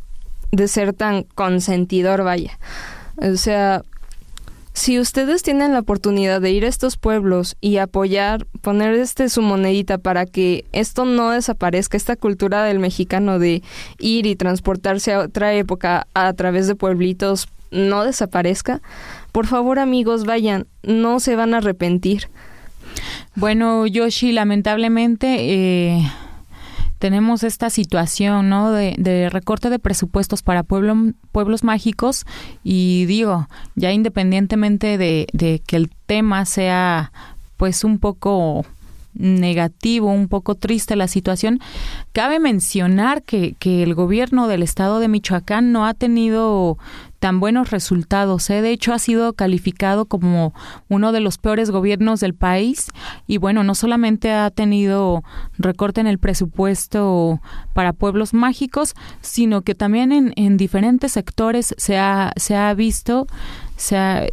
de 0.52 0.68
ser 0.68 0.92
tan 0.92 1.22
consentidor, 1.22 2.22
vaya. 2.24 2.58
O 3.16 3.36
sea, 3.36 3.82
si 4.72 4.98
ustedes 4.98 5.42
tienen 5.42 5.72
la 5.72 5.80
oportunidad 5.80 6.40
de 6.40 6.52
ir 6.52 6.64
a 6.64 6.68
estos 6.68 6.96
pueblos 6.96 7.56
y 7.60 7.78
apoyar, 7.78 8.46
poner 8.62 8.94
este 8.94 9.28
su 9.28 9.42
monedita 9.42 9.98
para 9.98 10.26
que 10.26 10.64
esto 10.72 11.04
no 11.04 11.30
desaparezca, 11.30 11.96
esta 11.96 12.16
cultura 12.16 12.64
del 12.64 12.78
mexicano 12.78 13.38
de 13.38 13.62
ir 13.98 14.26
y 14.26 14.36
transportarse 14.36 15.12
a 15.12 15.20
otra 15.20 15.54
época 15.54 16.06
a 16.14 16.32
través 16.34 16.66
de 16.66 16.76
pueblitos 16.76 17.48
no 17.70 18.04
desaparezca, 18.04 18.80
por 19.32 19.46
favor 19.46 19.78
amigos 19.78 20.24
vayan, 20.24 20.66
no 20.82 21.20
se 21.20 21.36
van 21.36 21.54
a 21.54 21.58
arrepentir. 21.58 22.28
Bueno, 23.34 23.86
Yoshi, 23.86 24.32
lamentablemente 24.32 25.36
eh, 25.38 26.10
tenemos 26.98 27.42
esta 27.42 27.70
situación, 27.70 28.48
¿no? 28.48 28.72
De, 28.72 29.28
recorte 29.30 29.70
de 29.70 29.78
presupuestos 29.78 30.42
para 30.42 30.62
pueblos 30.62 31.64
mágicos 31.64 32.26
y 32.62 33.06
digo, 33.06 33.48
ya 33.74 33.92
independientemente 33.92 34.98
de, 34.98 35.26
de 35.32 35.62
que 35.66 35.76
el 35.76 35.90
tema 36.06 36.44
sea 36.44 37.12
pues 37.56 37.84
un 37.84 37.98
poco 37.98 38.64
negativo, 39.14 40.12
un 40.12 40.28
poco 40.28 40.54
triste 40.54 40.96
la 40.96 41.08
situación, 41.08 41.60
cabe 42.12 42.38
mencionar 42.38 43.22
que, 43.22 43.54
que 43.58 43.82
el 43.82 43.94
gobierno 43.94 44.46
del 44.46 44.62
estado 44.62 45.00
de 45.00 45.08
Michoacán 45.08 45.72
no 45.72 45.86
ha 45.86 45.94
tenido 45.94 46.78
tan 47.20 47.38
buenos 47.38 47.70
resultados. 47.70 48.50
¿eh? 48.50 48.62
De 48.62 48.70
hecho, 48.70 48.92
ha 48.92 48.98
sido 48.98 49.34
calificado 49.34 50.06
como 50.06 50.52
uno 50.88 51.12
de 51.12 51.20
los 51.20 51.38
peores 51.38 51.70
gobiernos 51.70 52.18
del 52.18 52.34
país 52.34 52.88
y 53.26 53.36
bueno, 53.36 53.62
no 53.62 53.74
solamente 53.74 54.32
ha 54.32 54.50
tenido 54.50 55.22
recorte 55.58 56.00
en 56.00 56.06
el 56.06 56.18
presupuesto 56.18 57.40
para 57.74 57.92
pueblos 57.92 58.34
mágicos, 58.34 58.94
sino 59.20 59.60
que 59.62 59.74
también 59.74 60.10
en, 60.10 60.32
en 60.36 60.56
diferentes 60.56 61.12
sectores 61.12 61.74
se 61.76 61.98
ha, 61.98 62.32
se 62.36 62.56
ha 62.56 62.72
visto, 62.74 63.26
se 63.76 63.96
ha, 63.96 64.26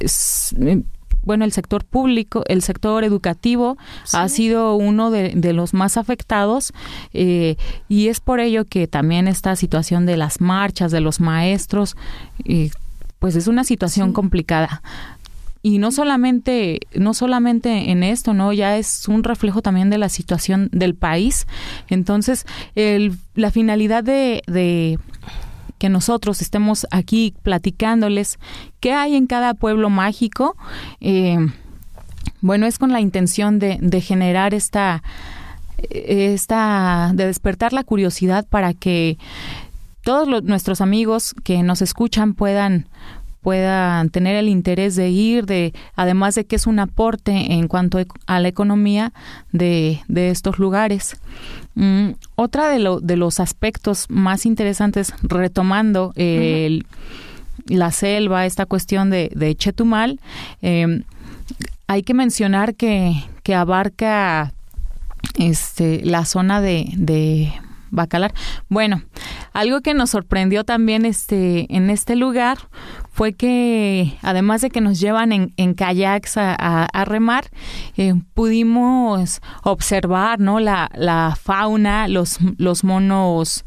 bueno, 1.28 1.46
el 1.46 1.52
sector 1.52 1.84
público, 1.84 2.44
el 2.48 2.62
sector 2.62 3.04
educativo 3.04 3.78
ha 4.14 4.30
sido 4.30 4.76
uno 4.76 5.12
de, 5.12 5.34
de 5.36 5.54
los 5.54 5.74
más 5.74 5.98
afectados 5.98 6.74
eh, 7.14 7.58
y 7.90 8.08
es 8.08 8.22
por 8.22 8.40
ello 8.40 8.64
que 8.66 8.88
también 8.88 9.28
esta 9.28 9.56
situación 9.56 10.06
de 10.06 10.16
las 10.16 10.40
marchas 10.40 10.92
de 10.92 11.02
los 11.02 11.20
maestros, 11.20 11.96
eh, 12.46 12.72
pues 13.20 13.36
es 13.36 13.48
una 13.48 13.64
situación 13.66 14.14
complicada. 14.14 14.82
y 15.62 15.80
no 15.80 15.92
solamente, 15.92 16.80
no 16.96 17.14
solamente 17.14 17.92
en 17.92 18.04
esto, 18.04 18.34
¿no? 18.34 18.54
Ya 18.54 18.78
es 18.78 19.08
un 19.10 19.24
reflejo 19.24 19.62
también 19.62 19.90
de 19.90 19.98
la 19.98 20.08
situación 20.08 20.70
del 20.72 20.96
país. 20.96 21.46
Entonces, 21.90 22.46
el, 22.76 23.18
la 23.36 23.52
finalidad 23.52 24.02
de, 24.04 24.44
de 24.48 24.98
que 25.78 25.90
nosotros 25.90 26.42
estemos 26.42 26.88
aquí 26.92 27.34
platicándoles 27.44 28.40
qué 28.80 28.94
hay 28.94 29.16
en 29.16 29.28
cada 29.28 29.54
pueblo 29.54 29.90
mágico, 29.90 30.56
eh, 31.02 31.38
bueno, 32.42 32.66
es 32.66 32.78
con 32.78 32.92
la 32.92 33.00
intención 33.00 33.60
de, 33.60 33.78
de 33.82 34.02
generar 34.02 34.54
esta, 34.54 35.04
esta, 35.90 37.12
de 37.14 37.26
despertar 37.26 37.74
la 37.74 37.84
curiosidad 37.84 38.46
para 38.48 38.74
que 38.74 39.18
todos 40.04 40.44
nuestros 40.44 40.82
amigos 40.82 41.36
que 41.44 41.64
nos 41.64 41.82
escuchan 41.82 42.34
puedan 42.34 42.88
puedan 43.48 44.10
tener 44.10 44.36
el 44.36 44.50
interés 44.50 44.98
de 44.98 45.08
ir, 45.08 45.46
de 45.46 45.74
además 45.96 46.36
de 46.36 46.46
que 46.46 46.58
es 46.58 46.68
un 46.68 46.80
aporte 46.80 47.54
en 47.54 47.70
cuanto 47.70 47.98
a 48.26 48.42
la 48.42 48.48
economía 48.50 49.14
de, 49.54 50.02
de 50.10 50.32
estos 50.32 50.60
lugares. 50.60 51.16
Mm, 51.74 52.10
otra 52.36 52.68
de, 52.68 52.80
lo, 52.80 53.00
de 53.00 53.16
los 53.16 53.40
aspectos 53.40 54.08
más 54.10 54.46
interesantes, 54.46 55.14
retomando 55.22 56.12
la 57.68 57.92
selva, 57.92 58.46
esta 58.46 58.66
cuestión 58.66 59.10
de, 59.12 59.32
de 59.34 59.56
Chetumal, 59.56 60.20
em, 60.62 61.04
hay 61.88 62.04
que 62.04 62.14
mencionar 62.14 62.76
que, 62.76 63.14
que 63.44 63.56
abarca 63.56 64.52
este, 65.40 66.02
la 66.04 66.26
zona 66.26 66.60
de, 66.60 66.90
de 66.98 67.54
Bacalar. 67.90 68.34
Bueno, 68.70 69.02
algo 69.54 69.82
que 69.82 69.94
nos 69.94 70.12
sorprendió 70.12 70.64
también 70.64 71.06
este, 71.06 71.74
en 71.76 71.90
este 71.90 72.16
lugar 72.16 72.58
fue 73.12 73.34
que 73.34 74.18
además 74.22 74.62
de 74.62 74.70
que 74.70 74.82
nos 74.82 75.00
llevan 75.00 75.32
en, 75.32 75.54
en 75.58 75.74
kayaks 75.74 76.36
a, 76.38 77.06
remar, 77.06 77.46
eh, 77.96 78.14
pudimos 78.34 79.42
observar 79.64 80.40
¿no? 80.40 80.60
la, 80.60 80.90
la 80.94 81.36
fauna, 81.42 82.08
los, 82.08 82.38
los 82.58 82.84
monos, 82.84 83.66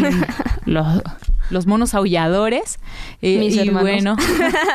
los, 0.64 1.02
los 1.50 1.66
monos 1.66 1.94
aulladores. 1.94 2.78
Eh, 3.22 3.38
Mis 3.38 3.56
y 3.56 3.70
bueno, 3.70 4.16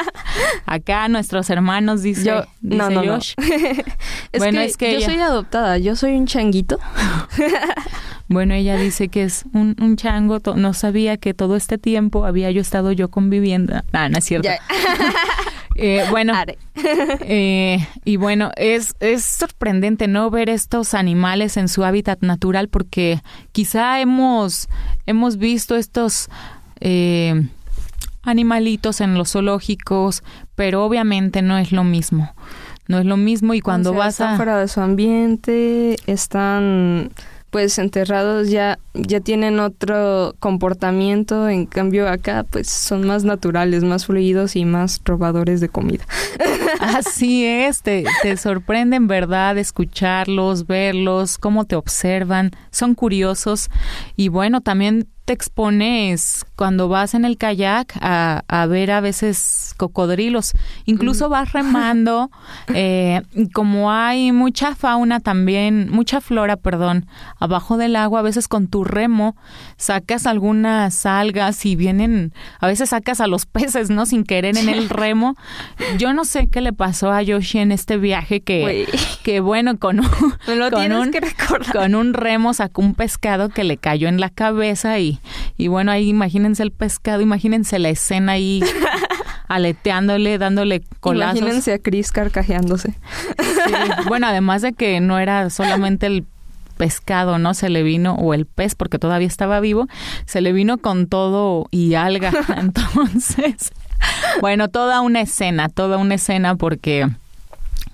acá 0.65 1.07
nuestros 1.07 1.49
hermanos, 1.49 2.01
dice, 2.01 2.25
yo, 2.25 2.43
no, 2.61 2.89
no, 2.89 3.03
Josh. 3.03 3.33
es 4.31 4.39
bueno, 4.39 4.59
que 4.59 4.65
es 4.65 4.77
que 4.77 4.93
yo 4.93 5.01
soy 5.01 5.19
adoptada, 5.19 5.77
yo 5.77 5.95
soy 5.95 6.15
un 6.15 6.25
changuito. 6.27 6.79
bueno, 8.27 8.53
ella 8.53 8.77
dice 8.77 9.07
que 9.07 9.23
es 9.23 9.45
un, 9.53 9.75
un 9.79 9.95
chango, 9.95 10.39
no 10.55 10.73
sabía 10.73 11.17
que 11.17 11.33
todo 11.33 11.55
este 11.55 11.77
tiempo 11.77 12.25
había 12.25 12.51
yo 12.51 12.61
estado 12.61 12.91
yo 12.91 13.09
conviviendo. 13.09 13.81
Ah, 13.91 14.09
no 14.09 14.17
es 14.17 14.25
cierto. 14.25 14.49
Eh, 15.75 16.05
bueno, 16.11 16.33
eh, 17.21 17.87
y 18.05 18.17
bueno, 18.17 18.51
es, 18.55 18.95
es 18.99 19.23
sorprendente 19.23 20.07
no 20.07 20.29
ver 20.29 20.49
estos 20.49 20.93
animales 20.93 21.57
en 21.57 21.67
su 21.67 21.83
hábitat 21.83 22.21
natural 22.21 22.67
porque 22.67 23.21
quizá 23.51 23.99
hemos, 23.99 24.69
hemos 25.05 25.37
visto 25.37 25.75
estos 25.75 26.29
eh, 26.85 27.47
animalitos 28.23 28.99
en 29.01 29.15
los 29.15 29.31
zoológicos, 29.31 30.21
pero 30.55 30.85
obviamente 30.85 31.41
no 31.41 31.57
es 31.57 31.71
lo 31.71 31.83
mismo. 31.83 32.33
No 32.87 32.99
es 32.99 33.05
lo 33.05 33.15
mismo 33.15 33.53
y 33.53 33.61
cuando 33.61 33.93
vas 33.93 34.19
a... 34.19 34.35
fuera 34.35 34.57
de 34.57 34.67
su 34.67 34.81
ambiente, 34.81 35.95
están 36.05 37.11
pues 37.49 37.77
enterrados 37.77 38.49
ya 38.49 38.79
ya 38.95 39.19
tienen 39.19 39.59
otro 39.59 40.35
comportamiento, 40.39 41.47
en 41.47 41.67
cambio 41.67 42.09
acá 42.09 42.45
pues 42.49 42.67
son 42.67 43.07
más 43.07 43.23
naturales, 43.23 43.83
más 43.83 44.07
fluidos 44.07 44.55
y 44.55 44.65
más 44.65 45.01
robadores 45.05 45.61
de 45.61 45.69
comida. 45.69 46.03
Así 46.79 47.45
es, 47.45 47.83
te, 47.83 48.05
te 48.23 48.37
sorprende 48.37 48.97
en 48.97 49.07
verdad 49.07 49.57
escucharlos, 49.57 50.67
verlos, 50.67 51.37
cómo 51.37 51.65
te 51.65 51.75
observan, 51.75 52.51
son 52.71 52.95
curiosos 52.95 53.69
y 54.15 54.29
bueno, 54.29 54.61
también 54.61 55.07
te 55.25 55.33
expones 55.33 56.45
cuando 56.55 56.89
vas 56.89 57.13
en 57.13 57.23
el 57.23 57.37
kayak 57.37 57.93
a, 58.01 58.43
a 58.47 58.65
ver 58.65 58.91
a 58.91 58.99
veces 58.99 59.73
cocodrilos. 59.77 60.53
Incluso 60.85 61.29
vas 61.29 61.51
remando, 61.53 62.29
eh, 62.73 63.21
como 63.53 63.91
hay 63.91 64.31
mucha 64.31 64.75
fauna 64.75 65.19
también, 65.19 65.89
mucha 65.89 66.19
flora, 66.19 66.57
perdón, 66.57 67.05
abajo 67.39 67.77
del 67.77 67.95
agua, 67.95 68.19
a 68.19 68.23
veces 68.23 68.47
con 68.47 68.67
tu 68.67 68.83
remo 68.83 69.35
sacas 69.77 70.27
algunas 70.27 71.05
algas 71.05 71.65
y 71.65 71.75
vienen, 71.75 72.33
a 72.59 72.67
veces 72.67 72.89
sacas 72.89 73.21
a 73.21 73.27
los 73.27 73.45
peces, 73.53 73.89
¿no? 73.89 74.05
Sin 74.05 74.23
querer 74.23 74.57
en 74.57 74.69
el 74.69 74.89
remo. 74.89 75.35
Yo 75.97 76.13
no 76.13 76.25
sé 76.25 76.47
qué 76.47 76.61
le 76.61 76.73
pasó 76.73 77.11
a 77.11 77.21
Yoshi 77.21 77.59
en 77.59 77.71
este 77.71 77.97
viaje 77.97 78.41
que, 78.41 78.87
que 79.23 79.39
bueno, 79.39 79.77
con 79.77 79.99
un, 79.99 80.05
con, 80.71 80.91
un 80.91 81.13
con 81.71 81.95
un 81.95 82.13
remo 82.13 82.53
sacó 82.53 82.81
un 82.81 82.93
pescado 82.93 83.49
que 83.49 83.63
le 83.63 83.77
cayó 83.77 84.07
en 84.07 84.19
la 84.19 84.29
cabeza 84.29 84.99
y 84.99 85.12
y, 85.57 85.67
bueno, 85.67 85.91
ahí 85.91 86.09
imagínense 86.09 86.63
el 86.63 86.71
pescado, 86.71 87.21
imagínense 87.21 87.79
la 87.79 87.89
escena 87.89 88.33
ahí 88.33 88.63
aleteándole, 89.47 90.37
dándole 90.37 90.83
colazos. 90.99 91.39
Imagínense 91.39 91.73
a 91.73 91.79
Chris 91.79 92.11
carcajeándose. 92.11 92.95
Bueno, 94.07 94.27
además 94.27 94.61
de 94.61 94.73
que 94.73 94.99
no 94.99 95.19
era 95.19 95.49
solamente 95.49 96.07
el 96.07 96.25
pescado, 96.77 97.37
¿no? 97.37 97.53
Se 97.53 97.69
le 97.69 97.83
vino, 97.83 98.15
o 98.15 98.33
el 98.33 98.45
pez, 98.45 98.75
porque 98.75 98.99
todavía 98.99 99.27
estaba 99.27 99.59
vivo, 99.59 99.87
se 100.25 100.41
le 100.41 100.53
vino 100.53 100.77
con 100.77 101.07
todo 101.07 101.67
y 101.71 101.93
alga. 101.93 102.31
Entonces, 102.57 103.71
bueno, 104.41 104.67
toda 104.69 105.01
una 105.01 105.21
escena, 105.21 105.69
toda 105.69 105.97
una 105.97 106.15
escena 106.15 106.55
porque 106.55 107.07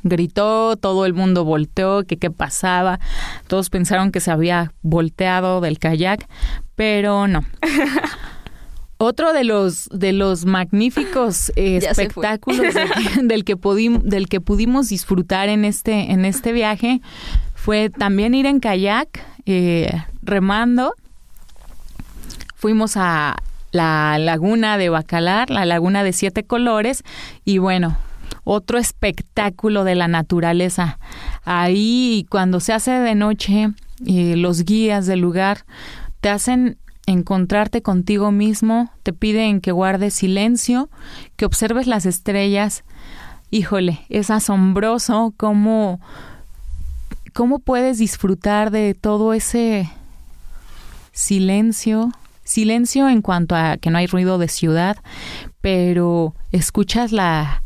gritó, 0.03 0.75
todo 0.75 1.05
el 1.05 1.13
mundo 1.13 1.45
volteó, 1.45 2.03
que 2.03 2.17
qué 2.17 2.31
pasaba, 2.31 2.99
todos 3.47 3.69
pensaron 3.69 4.11
que 4.11 4.19
se 4.19 4.31
había 4.31 4.71
volteado 4.81 5.61
del 5.61 5.79
kayak, 5.79 6.27
pero 6.75 7.27
no. 7.27 7.43
Otro 9.01 9.31
de 9.31 9.45
los 9.45 9.87
de 9.93 10.11
los 10.11 10.43
magníficos 10.43 11.53
espectáculos 11.55 12.73
del, 13.23 13.45
que 13.45 13.55
pudimos, 13.55 14.03
del 14.03 14.27
que 14.27 14.41
pudimos 14.41 14.89
disfrutar 14.89 15.47
en 15.47 15.63
este 15.63 16.11
en 16.11 16.25
este 16.25 16.51
viaje 16.51 17.01
fue 17.55 17.89
también 17.89 18.35
ir 18.35 18.45
en 18.45 18.59
kayak 18.59 19.07
eh, 19.45 20.03
remando. 20.21 20.95
Fuimos 22.55 22.97
a 22.97 23.37
la 23.71 24.17
laguna 24.19 24.77
de 24.77 24.89
Bacalar, 24.89 25.49
la 25.49 25.65
laguna 25.65 26.03
de 26.03 26.11
siete 26.11 26.43
colores 26.43 27.03
y 27.45 27.57
bueno, 27.57 27.97
otro 28.43 28.77
espectáculo 28.77 29.83
de 29.83 29.95
la 29.95 30.07
naturaleza. 30.07 30.99
Ahí 31.43 32.25
cuando 32.29 32.59
se 32.59 32.73
hace 32.73 32.91
de 32.91 33.15
noche, 33.15 33.69
eh, 34.05 34.35
los 34.35 34.63
guías 34.63 35.05
del 35.05 35.19
lugar 35.19 35.65
te 36.21 36.29
hacen 36.29 36.77
encontrarte 37.05 37.81
contigo 37.81 38.31
mismo, 38.31 38.91
te 39.03 39.13
piden 39.13 39.61
que 39.61 39.71
guardes 39.71 40.13
silencio, 40.13 40.89
que 41.35 41.45
observes 41.45 41.87
las 41.87 42.05
estrellas. 42.05 42.83
Híjole, 43.49 44.01
es 44.09 44.29
asombroso 44.29 45.33
cómo, 45.35 45.99
cómo 47.33 47.59
puedes 47.59 47.97
disfrutar 47.97 48.69
de 48.69 48.93
todo 48.93 49.33
ese 49.33 49.89
silencio, 51.11 52.11
silencio 52.43 53.09
en 53.09 53.21
cuanto 53.21 53.55
a 53.55 53.77
que 53.77 53.89
no 53.89 53.97
hay 53.97 54.07
ruido 54.07 54.37
de 54.37 54.47
ciudad, 54.47 54.97
pero 55.61 56.35
escuchas 56.51 57.11
la, 57.11 57.63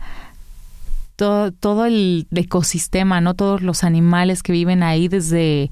todo, 1.16 1.86
el 1.86 2.28
ecosistema, 2.34 3.22
¿no? 3.22 3.34
Todos 3.34 3.62
los 3.62 3.84
animales 3.84 4.44
que 4.44 4.52
viven 4.52 4.84
ahí, 4.84 5.08
desde 5.08 5.70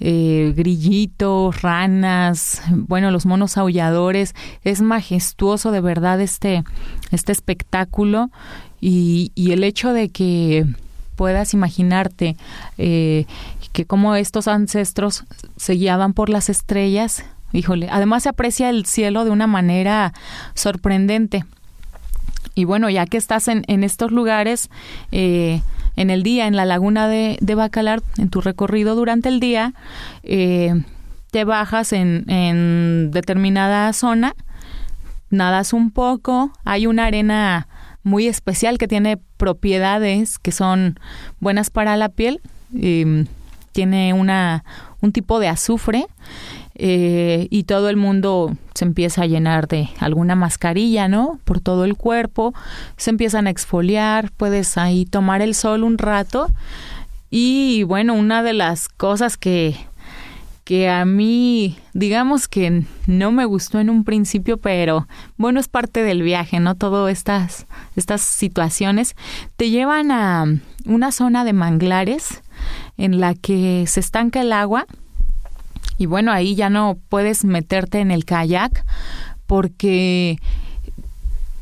eh, 0.00 0.52
grillitos, 0.56 1.62
ranas, 1.62 2.62
bueno, 2.70 3.10
los 3.10 3.26
monos 3.26 3.56
aulladores. 3.56 4.34
Es 4.64 4.82
majestuoso 4.82 5.70
de 5.70 5.80
verdad 5.80 6.20
este, 6.20 6.64
este 7.10 7.32
espectáculo 7.32 8.30
y, 8.80 9.32
y 9.34 9.52
el 9.52 9.64
hecho 9.64 9.92
de 9.92 10.08
que 10.08 10.66
puedas 11.16 11.54
imaginarte 11.54 12.36
eh, 12.78 13.26
que 13.72 13.84
como 13.86 14.14
estos 14.14 14.48
ancestros 14.48 15.24
se 15.56 15.74
guiaban 15.74 16.12
por 16.12 16.28
las 16.28 16.48
estrellas, 16.48 17.24
híjole, 17.52 17.88
además 17.90 18.24
se 18.24 18.28
aprecia 18.28 18.70
el 18.70 18.86
cielo 18.86 19.24
de 19.24 19.30
una 19.30 19.46
manera 19.46 20.12
sorprendente. 20.54 21.44
Y 22.54 22.64
bueno, 22.64 22.90
ya 22.90 23.06
que 23.06 23.16
estás 23.16 23.48
en, 23.48 23.64
en 23.68 23.84
estos 23.84 24.10
lugares, 24.10 24.70
eh, 25.10 25.62
en 25.96 26.10
el 26.10 26.22
día, 26.22 26.46
en 26.46 26.56
la 26.56 26.64
laguna 26.64 27.08
de, 27.08 27.38
de 27.40 27.54
Bacalar, 27.54 28.02
en 28.18 28.28
tu 28.28 28.40
recorrido 28.40 28.94
durante 28.94 29.28
el 29.28 29.40
día, 29.40 29.74
eh, 30.22 30.82
te 31.30 31.44
bajas 31.44 31.92
en, 31.92 32.28
en 32.30 33.10
determinada 33.10 33.92
zona, 33.92 34.34
nadas 35.30 35.72
un 35.72 35.90
poco, 35.90 36.52
hay 36.64 36.86
una 36.86 37.06
arena 37.06 37.68
muy 38.02 38.26
especial 38.26 38.78
que 38.78 38.88
tiene 38.88 39.18
propiedades 39.36 40.38
que 40.38 40.52
son 40.52 40.98
buenas 41.40 41.70
para 41.70 41.96
la 41.96 42.08
piel, 42.08 42.40
eh, 42.78 43.24
tiene 43.72 44.12
una, 44.12 44.64
un 45.00 45.12
tipo 45.12 45.40
de 45.40 45.48
azufre 45.48 46.06
eh, 46.74 47.48
y 47.50 47.64
todo 47.64 47.88
el 47.88 47.96
mundo 47.96 48.56
se 48.74 48.84
empieza 48.84 49.22
a 49.22 49.26
llenar 49.26 49.68
de 49.68 49.88
alguna 49.98 50.34
mascarilla, 50.34 51.08
¿no? 51.08 51.38
Por 51.44 51.60
todo 51.60 51.84
el 51.84 51.96
cuerpo, 51.96 52.54
se 52.96 53.10
empiezan 53.10 53.46
a 53.46 53.50
exfoliar, 53.50 54.30
puedes 54.36 54.78
ahí 54.78 55.04
tomar 55.04 55.42
el 55.42 55.54
sol 55.54 55.84
un 55.84 55.98
rato 55.98 56.50
y 57.30 57.82
bueno, 57.84 58.14
una 58.14 58.42
de 58.42 58.52
las 58.52 58.88
cosas 58.88 59.36
que 59.36 59.76
que 60.64 60.88
a 60.88 61.04
mí, 61.04 61.76
digamos 61.92 62.46
que 62.46 62.84
no 63.06 63.32
me 63.32 63.44
gustó 63.44 63.80
en 63.80 63.90
un 63.90 64.04
principio, 64.04 64.58
pero 64.58 65.08
bueno, 65.36 65.58
es 65.58 65.68
parte 65.68 66.02
del 66.02 66.22
viaje, 66.22 66.60
¿no? 66.60 66.76
Todas 66.76 67.12
estas, 67.12 67.66
estas 67.96 68.20
situaciones 68.20 69.16
te 69.56 69.70
llevan 69.70 70.12
a 70.12 70.44
una 70.86 71.10
zona 71.10 71.44
de 71.44 71.52
manglares 71.52 72.42
en 72.96 73.18
la 73.18 73.34
que 73.34 73.84
se 73.88 74.00
estanca 74.00 74.40
el 74.40 74.52
agua 74.52 74.86
y 76.02 76.06
bueno, 76.06 76.32
ahí 76.32 76.56
ya 76.56 76.68
no 76.68 76.98
puedes 77.08 77.44
meterte 77.44 78.00
en 78.00 78.10
el 78.10 78.24
kayak 78.24 78.84
porque 79.46 80.40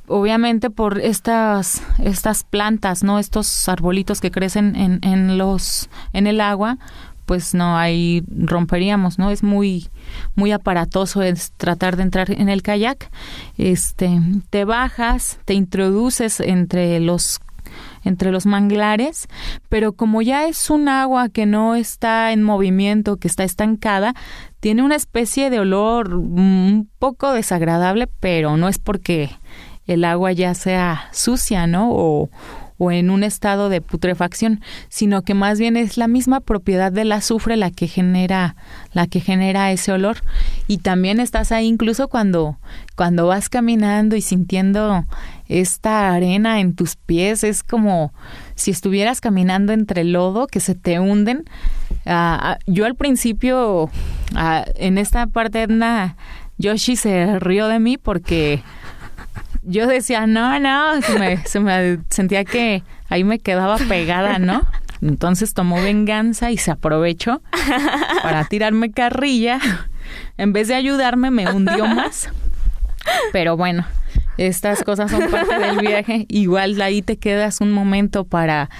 obviamente 0.06 0.70
por 0.70 0.98
estas 0.98 1.82
estas 1.98 2.42
plantas, 2.42 3.02
¿no? 3.02 3.18
Estos 3.18 3.68
arbolitos 3.68 4.22
que 4.22 4.30
crecen 4.30 4.76
en, 4.76 5.00
en 5.02 5.36
los 5.36 5.90
en 6.14 6.26
el 6.26 6.40
agua, 6.40 6.78
pues 7.26 7.52
no, 7.52 7.76
ahí 7.76 8.24
romperíamos, 8.28 9.18
¿no? 9.18 9.30
Es 9.30 9.42
muy, 9.42 9.90
muy 10.36 10.52
aparatoso 10.52 11.20
es 11.20 11.52
tratar 11.58 11.96
de 11.96 12.04
entrar 12.04 12.30
en 12.30 12.48
el 12.48 12.62
kayak. 12.62 13.10
Este, 13.58 14.22
te 14.48 14.64
bajas, 14.64 15.38
te 15.44 15.52
introduces 15.52 16.40
entre 16.40 16.98
los 16.98 17.40
entre 18.04 18.30
los 18.30 18.46
manglares, 18.46 19.28
pero 19.68 19.92
como 19.92 20.22
ya 20.22 20.46
es 20.46 20.70
un 20.70 20.88
agua 20.88 21.28
que 21.28 21.46
no 21.46 21.74
está 21.74 22.32
en 22.32 22.42
movimiento, 22.42 23.16
que 23.16 23.28
está 23.28 23.44
estancada, 23.44 24.14
tiene 24.60 24.82
una 24.82 24.96
especie 24.96 25.50
de 25.50 25.60
olor 25.60 26.14
un 26.14 26.88
poco 26.98 27.32
desagradable, 27.32 28.08
pero 28.20 28.56
no 28.56 28.68
es 28.68 28.78
porque 28.78 29.30
el 29.86 30.04
agua 30.04 30.32
ya 30.32 30.54
sea 30.54 31.08
sucia, 31.12 31.66
¿no? 31.66 31.90
O, 31.92 32.30
o 32.80 32.90
en 32.90 33.10
un 33.10 33.22
estado 33.24 33.68
de 33.68 33.82
putrefacción, 33.82 34.62
sino 34.88 35.20
que 35.20 35.34
más 35.34 35.58
bien 35.58 35.76
es 35.76 35.98
la 35.98 36.08
misma 36.08 36.40
propiedad 36.40 36.90
del 36.90 37.12
azufre 37.12 37.56
la 37.56 37.70
que 37.70 37.86
genera 37.86 38.56
la 38.94 39.06
que 39.06 39.20
genera 39.20 39.70
ese 39.70 39.92
olor 39.92 40.22
y 40.66 40.78
también 40.78 41.20
estás 41.20 41.52
ahí 41.52 41.66
incluso 41.66 42.08
cuando 42.08 42.58
cuando 42.96 43.26
vas 43.26 43.50
caminando 43.50 44.16
y 44.16 44.22
sintiendo 44.22 45.04
esta 45.50 46.12
arena 46.12 46.60
en 46.60 46.76
tus 46.76 46.94
pies 46.94 47.42
es 47.42 47.64
como 47.64 48.14
si 48.54 48.70
estuvieras 48.70 49.20
caminando 49.20 49.72
entre 49.72 50.04
lodo 50.04 50.46
que 50.46 50.60
se 50.60 50.76
te 50.76 51.00
hunden. 51.00 51.44
Uh, 52.06 52.54
yo 52.66 52.86
al 52.86 52.94
principio 52.94 53.84
uh, 53.84 53.90
en 54.76 54.96
esta 54.96 55.26
parte 55.26 55.62
Edna 55.62 56.16
Yoshi 56.56 56.94
se 56.94 57.40
rió 57.40 57.66
de 57.66 57.80
mí 57.80 57.98
porque 57.98 58.62
yo 59.62 59.88
decía, 59.88 60.28
no, 60.28 60.60
no, 60.60 61.02
se 61.02 61.18
me, 61.18 61.36
se 61.44 61.58
me 61.58 61.98
sentía 62.10 62.44
que 62.44 62.84
ahí 63.08 63.24
me 63.24 63.40
quedaba 63.40 63.76
pegada, 63.76 64.38
¿no? 64.38 64.62
Entonces 65.02 65.52
tomó 65.52 65.82
venganza 65.82 66.52
y 66.52 66.58
se 66.58 66.70
aprovechó 66.70 67.42
para 68.22 68.44
tirarme 68.44 68.92
carrilla. 68.92 69.58
En 70.36 70.52
vez 70.52 70.68
de 70.68 70.74
ayudarme, 70.74 71.32
me 71.32 71.50
hundió 71.50 71.86
más. 71.86 72.28
Pero 73.32 73.56
bueno, 73.56 73.84
estas 74.40 74.82
cosas 74.82 75.10
son 75.10 75.30
parte 75.30 75.58
del 75.58 75.78
viaje. 75.80 76.24
Igual 76.28 76.80
ahí 76.80 77.02
te 77.02 77.18
quedas 77.18 77.60
un 77.60 77.72
momento 77.72 78.24
para, 78.24 78.70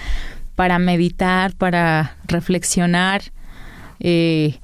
para 0.54 0.78
meditar, 0.78 1.54
para 1.54 2.16
reflexionar, 2.26 3.20
eh, 4.00 4.58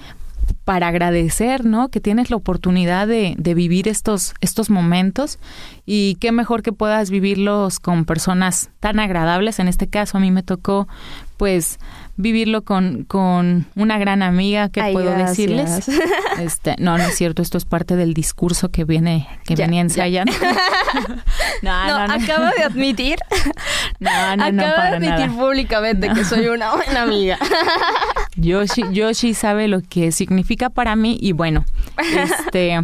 para 0.64 0.88
agradecer, 0.88 1.66
¿no? 1.66 1.90
Que 1.90 2.00
tienes 2.00 2.30
la 2.30 2.36
oportunidad 2.36 3.06
de, 3.06 3.34
de, 3.36 3.54
vivir 3.54 3.88
estos, 3.88 4.32
estos 4.40 4.70
momentos 4.70 5.38
y 5.84 6.16
qué 6.18 6.32
mejor 6.32 6.62
que 6.62 6.72
puedas 6.72 7.10
vivirlos 7.10 7.78
con 7.78 8.06
personas 8.06 8.70
tan 8.80 8.98
agradables. 8.98 9.58
En 9.58 9.68
este 9.68 9.88
caso 9.88 10.16
a 10.16 10.20
mí 10.20 10.30
me 10.30 10.42
tocó, 10.42 10.88
pues, 11.36 11.78
vivirlo 12.16 12.62
con, 12.62 13.04
con 13.04 13.66
una 13.74 13.98
gran 13.98 14.22
amiga, 14.22 14.68
que 14.68 14.82
puedo 14.92 15.12
decirles? 15.12 15.90
Este, 16.38 16.76
no, 16.78 16.98
no 16.98 17.04
es 17.04 17.16
cierto, 17.16 17.40
esto 17.40 17.56
es 17.56 17.64
parte 17.64 17.96
del 17.96 18.12
discurso 18.12 18.68
que 18.70 18.84
viene, 18.84 19.26
que 19.46 19.56
venía 19.56 19.80
ensayando. 19.80 20.32
no, 21.62 21.86
no, 21.86 22.06
no, 22.06 22.12
acabo 22.12 22.44
de 22.54 22.62
admitir. 22.62 23.18
No, 24.00 24.36
no, 24.36 24.44
acabo 24.44 24.52
no, 24.52 24.76
para 24.76 24.90
de 24.90 24.96
admitir 24.96 25.28
nada. 25.28 25.40
públicamente 25.40 26.10
que 26.12 26.24
soy 26.26 26.48
una 26.48 26.74
buena 26.74 27.02
amiga. 27.02 27.38
Yoshi, 28.36 28.82
Yoshi 28.92 29.32
sabe 29.32 29.66
lo 29.66 29.80
que 29.80 30.12
significa 30.12 30.68
para 30.68 30.94
mí 30.94 31.16
y 31.20 31.32
bueno, 31.32 31.64
este 31.96 32.80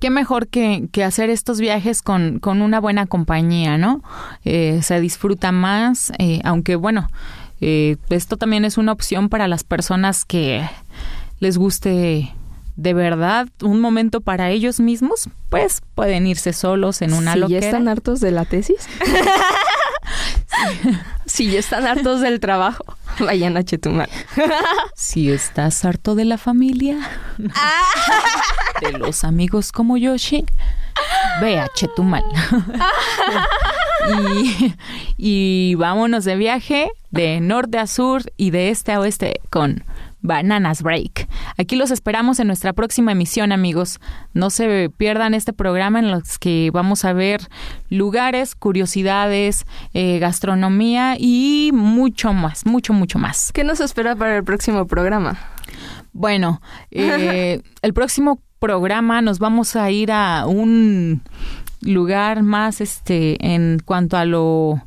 qué 0.00 0.10
mejor 0.10 0.48
que, 0.48 0.88
que, 0.90 1.04
hacer 1.04 1.30
estos 1.30 1.60
viajes 1.60 2.02
con, 2.02 2.38
con 2.38 2.62
una 2.62 2.80
buena 2.80 3.06
compañía, 3.06 3.78
¿no? 3.78 4.02
Eh, 4.44 4.80
se 4.82 4.98
disfruta 5.00 5.52
más, 5.52 6.12
eh, 6.18 6.40
aunque 6.42 6.74
bueno, 6.74 7.08
eh, 7.60 7.96
esto 8.08 8.36
también 8.36 8.64
es 8.64 8.78
una 8.78 8.92
opción 8.92 9.28
para 9.28 9.48
las 9.48 9.64
personas 9.64 10.24
que 10.24 10.66
les 11.38 11.58
guste 11.58 12.32
de 12.76 12.94
verdad 12.94 13.48
un 13.62 13.80
momento 13.80 14.22
para 14.22 14.50
ellos 14.50 14.80
mismos, 14.80 15.28
pues 15.50 15.82
pueden 15.94 16.26
irse 16.26 16.54
solos 16.54 17.02
en 17.02 17.12
una 17.12 17.34
si 17.34 17.40
loquera. 17.40 17.60
ya 17.60 17.66
están 17.66 17.88
hartos 17.88 18.20
de 18.20 18.30
la 18.30 18.46
tesis. 18.46 18.88
si 21.26 21.50
ya 21.50 21.58
están 21.58 21.86
hartos 21.86 22.20
del 22.20 22.40
trabajo, 22.40 22.84
vayan 23.18 23.56
a 23.56 23.64
Chetumal. 23.64 24.08
si 24.94 25.30
estás 25.30 25.84
harto 25.84 26.14
de 26.14 26.24
la 26.24 26.38
familia, 26.38 26.96
de 28.80 28.92
los 28.92 29.24
amigos 29.24 29.72
como 29.72 29.98
Yoshi, 29.98 30.46
ve 31.40 31.60
a 31.60 31.68
Chetumal. 31.74 32.24
y, 34.24 34.74
y 35.22 35.74
vámonos 35.74 36.24
de 36.24 36.36
viaje 36.36 36.90
de 37.10 37.40
norte 37.40 37.78
a 37.78 37.86
sur 37.86 38.22
y 38.38 38.50
de 38.50 38.70
este 38.70 38.92
a 38.92 39.00
oeste 39.00 39.40
con 39.50 39.84
Bananas 40.22 40.82
Break. 40.82 41.28
Aquí 41.58 41.76
los 41.76 41.90
esperamos 41.90 42.40
en 42.40 42.46
nuestra 42.46 42.72
próxima 42.72 43.12
emisión, 43.12 43.52
amigos. 43.52 44.00
No 44.32 44.48
se 44.48 44.90
pierdan 44.96 45.34
este 45.34 45.52
programa 45.52 45.98
en 45.98 46.10
los 46.10 46.38
que 46.38 46.70
vamos 46.72 47.04
a 47.04 47.12
ver 47.12 47.42
lugares, 47.90 48.54
curiosidades, 48.54 49.66
eh, 49.92 50.18
gastronomía 50.20 51.16
y 51.18 51.70
mucho 51.74 52.32
más, 52.32 52.64
mucho, 52.64 52.94
mucho 52.94 53.18
más. 53.18 53.52
¿Qué 53.52 53.62
nos 53.62 53.80
espera 53.80 54.16
para 54.16 54.38
el 54.38 54.44
próximo 54.44 54.86
programa? 54.86 55.38
Bueno, 56.14 56.62
eh, 56.90 57.60
el 57.82 57.92
próximo 57.92 58.40
programa 58.58 59.20
nos 59.20 59.38
vamos 59.38 59.76
a 59.76 59.90
ir 59.90 60.12
a 60.12 60.46
un 60.46 61.22
lugar 61.82 62.42
más, 62.42 62.80
este, 62.80 63.36
en 63.46 63.80
cuanto 63.84 64.16
a 64.16 64.24
lo 64.24 64.82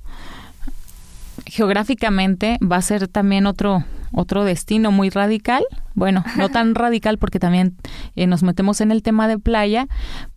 geográficamente 1.54 2.58
va 2.62 2.78
a 2.78 2.82
ser 2.82 3.08
también 3.08 3.45
otro 3.45 3.84
otro 4.14 4.43
destino 4.43 4.91
muy 4.91 5.10
radical. 5.10 5.64
Bueno, 5.95 6.24
no 6.38 6.49
tan 6.49 6.76
radical 6.76 7.18
porque 7.18 7.39
también 7.39 7.76
eh, 8.16 8.28
nos 8.28 8.43
metemos 8.43 8.80
en 8.80 8.91
el 8.91 9.01
tema 9.01 9.28
de 9.28 9.39
playa, 9.39 9.88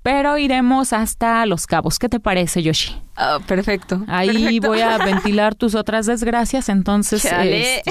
pero 0.02 0.38
iremos 0.38 0.92
hasta 0.92 1.44
Los 1.46 1.66
Cabos. 1.66 1.98
¿Qué 1.98 2.08
te 2.08 2.18
parece, 2.18 2.62
Yoshi? 2.62 2.96
Oh, 3.18 3.38
perfecto. 3.46 4.02
Ahí 4.08 4.28
perfecto. 4.28 4.68
voy 4.68 4.80
a 4.80 4.98
ventilar 5.04 5.54
tus 5.54 5.74
otras 5.74 6.06
desgracias, 6.06 6.68
entonces 6.68 7.24
este, 7.24 7.82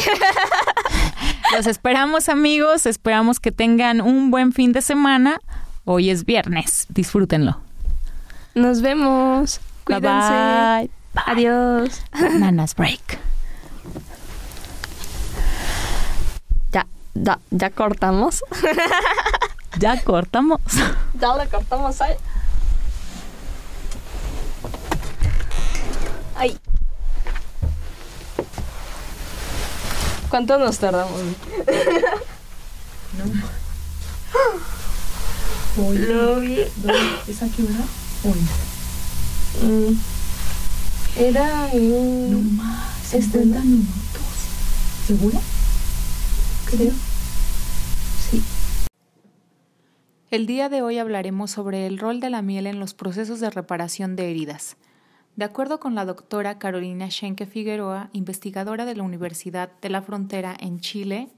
los 1.56 1.68
esperamos, 1.68 2.30
amigos. 2.30 2.86
Esperamos 2.86 3.40
que 3.40 3.52
tengan 3.52 4.02
un 4.02 4.32
buen 4.32 4.52
fin 4.52 4.72
de 4.72 4.82
semana. 4.82 5.40
Hoy 5.86 6.10
es 6.10 6.26
viernes. 6.26 6.88
Disfrútenlo. 6.90 7.62
Nos 8.56 8.82
vemos. 8.82 9.60
Cuídense. 9.84 10.08
Bye, 10.08 10.88
bye. 10.88 11.05
Adiós. 11.16 12.02
Bananas 12.12 12.76
Break. 12.76 13.20
Ya, 16.72 16.86
ya, 17.14 17.40
ya 17.52 17.70
cortamos. 17.70 18.44
Ya 19.78 20.02
cortamos. 20.02 20.62
ya 21.20 21.36
le 21.36 21.48
cortamos 21.50 22.02
ahí. 22.02 22.16
Ay. 26.36 26.58
¿Cuánto 30.30 30.58
nos 30.58 30.80
tardamos? 30.80 31.20
Lo 35.78 36.40
vi. 36.40 36.62
¿Es 37.28 37.44
aquí, 37.44 37.64
verdad? 37.64 37.86
Uno. 38.24 38.42
Mm. 39.62 40.15
Era 41.18 41.70
un... 41.72 42.58
más. 42.58 43.14
Este, 43.14 43.40
50 43.40 43.64
minutos. 43.64 44.22
¿Segura? 45.08 45.40
Creo. 46.70 46.92
Sí. 48.30 48.44
El 50.30 50.46
día 50.46 50.68
de 50.68 50.82
hoy 50.82 50.98
hablaremos 50.98 51.52
sobre 51.52 51.88
el 51.88 52.00
rol 52.00 52.20
de 52.20 52.30
la 52.30 52.42
miel 52.42 52.68
en 52.68 52.82
los 52.82 52.94
procesos 52.94 53.40
de 53.40 53.50
reparación 53.50 54.18
de 54.18 54.30
heridas. 54.30 54.76
De 55.38 55.46
acuerdo 55.46 55.80
con 55.80 55.96
la 55.96 56.04
doctora 56.04 56.60
Carolina 56.60 57.10
Schenke 57.10 57.46
Figueroa, 57.46 58.10
investigadora 58.12 58.84
de 58.84 58.96
la 58.96 59.04
Universidad 59.04 59.72
de 59.82 59.90
la 59.90 60.02
Frontera 60.02 60.54
en 60.60 60.82
Chile 60.82 61.30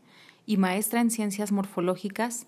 y 0.48 0.58
maestra 0.58 1.02
en 1.02 1.12
ciencias 1.12 1.52
morfológicas, 1.52 2.48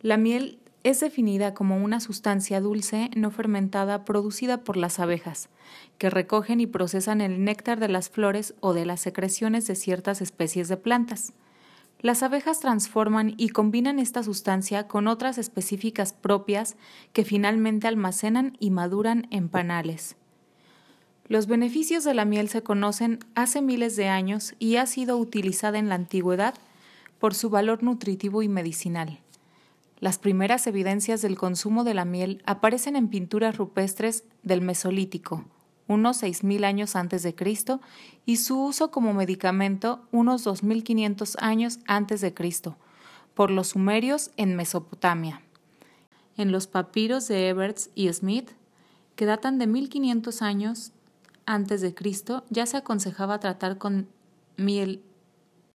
La 0.00 0.16
miel 0.16 0.58
es 0.84 1.00
definida 1.00 1.54
como 1.54 1.82
una 1.82 1.98
sustancia 1.98 2.60
dulce 2.60 3.10
no 3.16 3.30
fermentada 3.30 4.04
producida 4.04 4.62
por 4.62 4.76
las 4.76 5.00
abejas, 5.00 5.48
que 5.96 6.10
recogen 6.10 6.60
y 6.60 6.66
procesan 6.66 7.22
el 7.22 7.42
néctar 7.42 7.80
de 7.80 7.88
las 7.88 8.10
flores 8.10 8.54
o 8.60 8.74
de 8.74 8.84
las 8.84 9.00
secreciones 9.00 9.66
de 9.66 9.76
ciertas 9.76 10.20
especies 10.20 10.68
de 10.68 10.76
plantas. 10.76 11.32
Las 12.00 12.22
abejas 12.22 12.60
transforman 12.60 13.32
y 13.38 13.48
combinan 13.48 13.98
esta 13.98 14.22
sustancia 14.22 14.86
con 14.86 15.08
otras 15.08 15.38
específicas 15.38 16.12
propias 16.12 16.76
que 17.14 17.24
finalmente 17.24 17.88
almacenan 17.88 18.54
y 18.60 18.70
maduran 18.70 19.26
en 19.30 19.48
panales. 19.48 20.16
Los 21.26 21.46
beneficios 21.46 22.04
de 22.04 22.12
la 22.12 22.26
miel 22.26 22.50
se 22.50 22.62
conocen 22.62 23.20
hace 23.34 23.62
miles 23.62 23.96
de 23.96 24.08
años 24.08 24.54
y 24.58 24.76
ha 24.76 24.84
sido 24.84 25.16
utilizada 25.16 25.78
en 25.78 25.88
la 25.88 25.94
antigüedad 25.94 26.52
por 27.18 27.34
su 27.34 27.48
valor 27.48 27.82
nutritivo 27.82 28.42
y 28.42 28.48
medicinal. 28.50 29.23
Las 30.04 30.18
primeras 30.18 30.66
evidencias 30.66 31.22
del 31.22 31.38
consumo 31.38 31.82
de 31.82 31.94
la 31.94 32.04
miel 32.04 32.42
aparecen 32.44 32.94
en 32.94 33.08
pinturas 33.08 33.56
rupestres 33.56 34.24
del 34.42 34.60
Mesolítico, 34.60 35.46
unos 35.88 36.22
6.000 36.22 36.66
años 36.66 36.94
antes 36.94 37.22
de 37.22 37.34
Cristo, 37.34 37.80
y 38.26 38.36
su 38.36 38.62
uso 38.62 38.90
como 38.90 39.14
medicamento 39.14 40.02
unos 40.12 40.46
2.500 40.46 41.36
años 41.40 41.78
antes 41.86 42.20
de 42.20 42.34
Cristo, 42.34 42.76
por 43.32 43.50
los 43.50 43.68
sumerios 43.68 44.30
en 44.36 44.56
Mesopotamia. 44.56 45.40
En 46.36 46.52
los 46.52 46.66
papiros 46.66 47.26
de 47.26 47.48
Everts 47.48 47.88
y 47.94 48.12
Smith, 48.12 48.50
que 49.16 49.24
datan 49.24 49.58
de 49.58 49.66
1.500 49.66 50.42
años 50.42 50.92
antes 51.46 51.80
de 51.80 51.94
Cristo, 51.94 52.44
ya 52.50 52.66
se 52.66 52.76
aconsejaba 52.76 53.40
tratar 53.40 53.78
con 53.78 54.08
miel 54.58 55.02